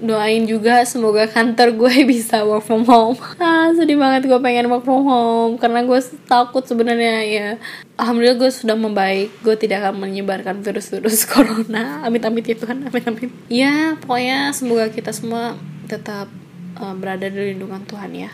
doain 0.00 0.48
juga 0.48 0.80
semoga 0.88 1.28
kantor 1.28 1.76
gue 1.76 1.94
bisa 2.16 2.46
work 2.46 2.64
from 2.64 2.86
home. 2.88 3.18
Ah 3.36 3.68
sedih 3.76 4.00
banget 4.00 4.30
gue 4.30 4.38
pengen 4.40 4.70
work 4.70 4.86
from 4.86 5.04
home. 5.04 5.52
Karena 5.58 5.82
gue 5.82 5.98
takut 6.30 6.62
sebenarnya 6.62 7.14
ya. 7.26 7.48
Alhamdulillah 7.98 8.38
gue 8.38 8.50
sudah 8.54 8.78
membaik. 8.78 9.34
Gue 9.44 9.58
tidak 9.58 9.84
akan 9.84 10.06
menyebarkan 10.08 10.62
virus-virus 10.62 11.26
corona. 11.32 12.06
Amit 12.06 12.22
amit 12.22 12.46
ya 12.46 12.56
Tuhan 12.56 12.86
amit 12.86 13.04
amit 13.04 13.34
ya 13.50 13.98
pokoknya 14.00 14.54
semoga 14.56 14.88
kita 14.88 15.12
semua 15.12 15.58
tetap 15.90 16.30
uh, 16.78 16.94
berada 16.94 17.26
di 17.28 17.52
lindungan 17.52 17.82
Tuhan 17.84 18.14
ya 18.14 18.30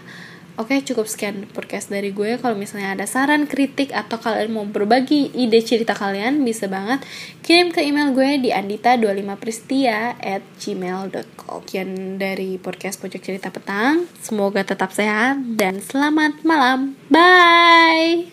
Oke, 0.57 0.81
cukup 0.81 1.05
sekian 1.05 1.45
podcast 1.53 1.93
dari 1.93 2.17
gue. 2.17 2.41
Kalau 2.41 2.57
misalnya 2.57 2.97
ada 2.97 3.05
saran, 3.05 3.45
kritik, 3.45 3.93
atau 3.93 4.17
kalian 4.17 4.49
mau 4.49 4.65
berbagi 4.65 5.29
ide 5.37 5.61
cerita 5.61 5.93
kalian, 5.93 6.41
bisa 6.49 6.65
banget 6.65 7.05
kirim 7.45 7.71
ke 7.71 7.85
email 7.85 8.17
gue 8.17 8.41
di 8.41 8.51
andita25pristia 8.51 10.17
at 10.17 10.41
gmail.com. 10.57 11.61
Sekian 11.67 12.17
dari 12.17 12.57
podcast 12.57 12.99
Pojok 13.03 13.23
Cerita 13.23 13.53
Petang. 13.53 14.09
Semoga 14.19 14.65
tetap 14.65 14.91
sehat 14.97 15.39
dan 15.61 15.79
selamat 15.85 16.41
malam. 16.43 16.97
Bye! 17.13 18.33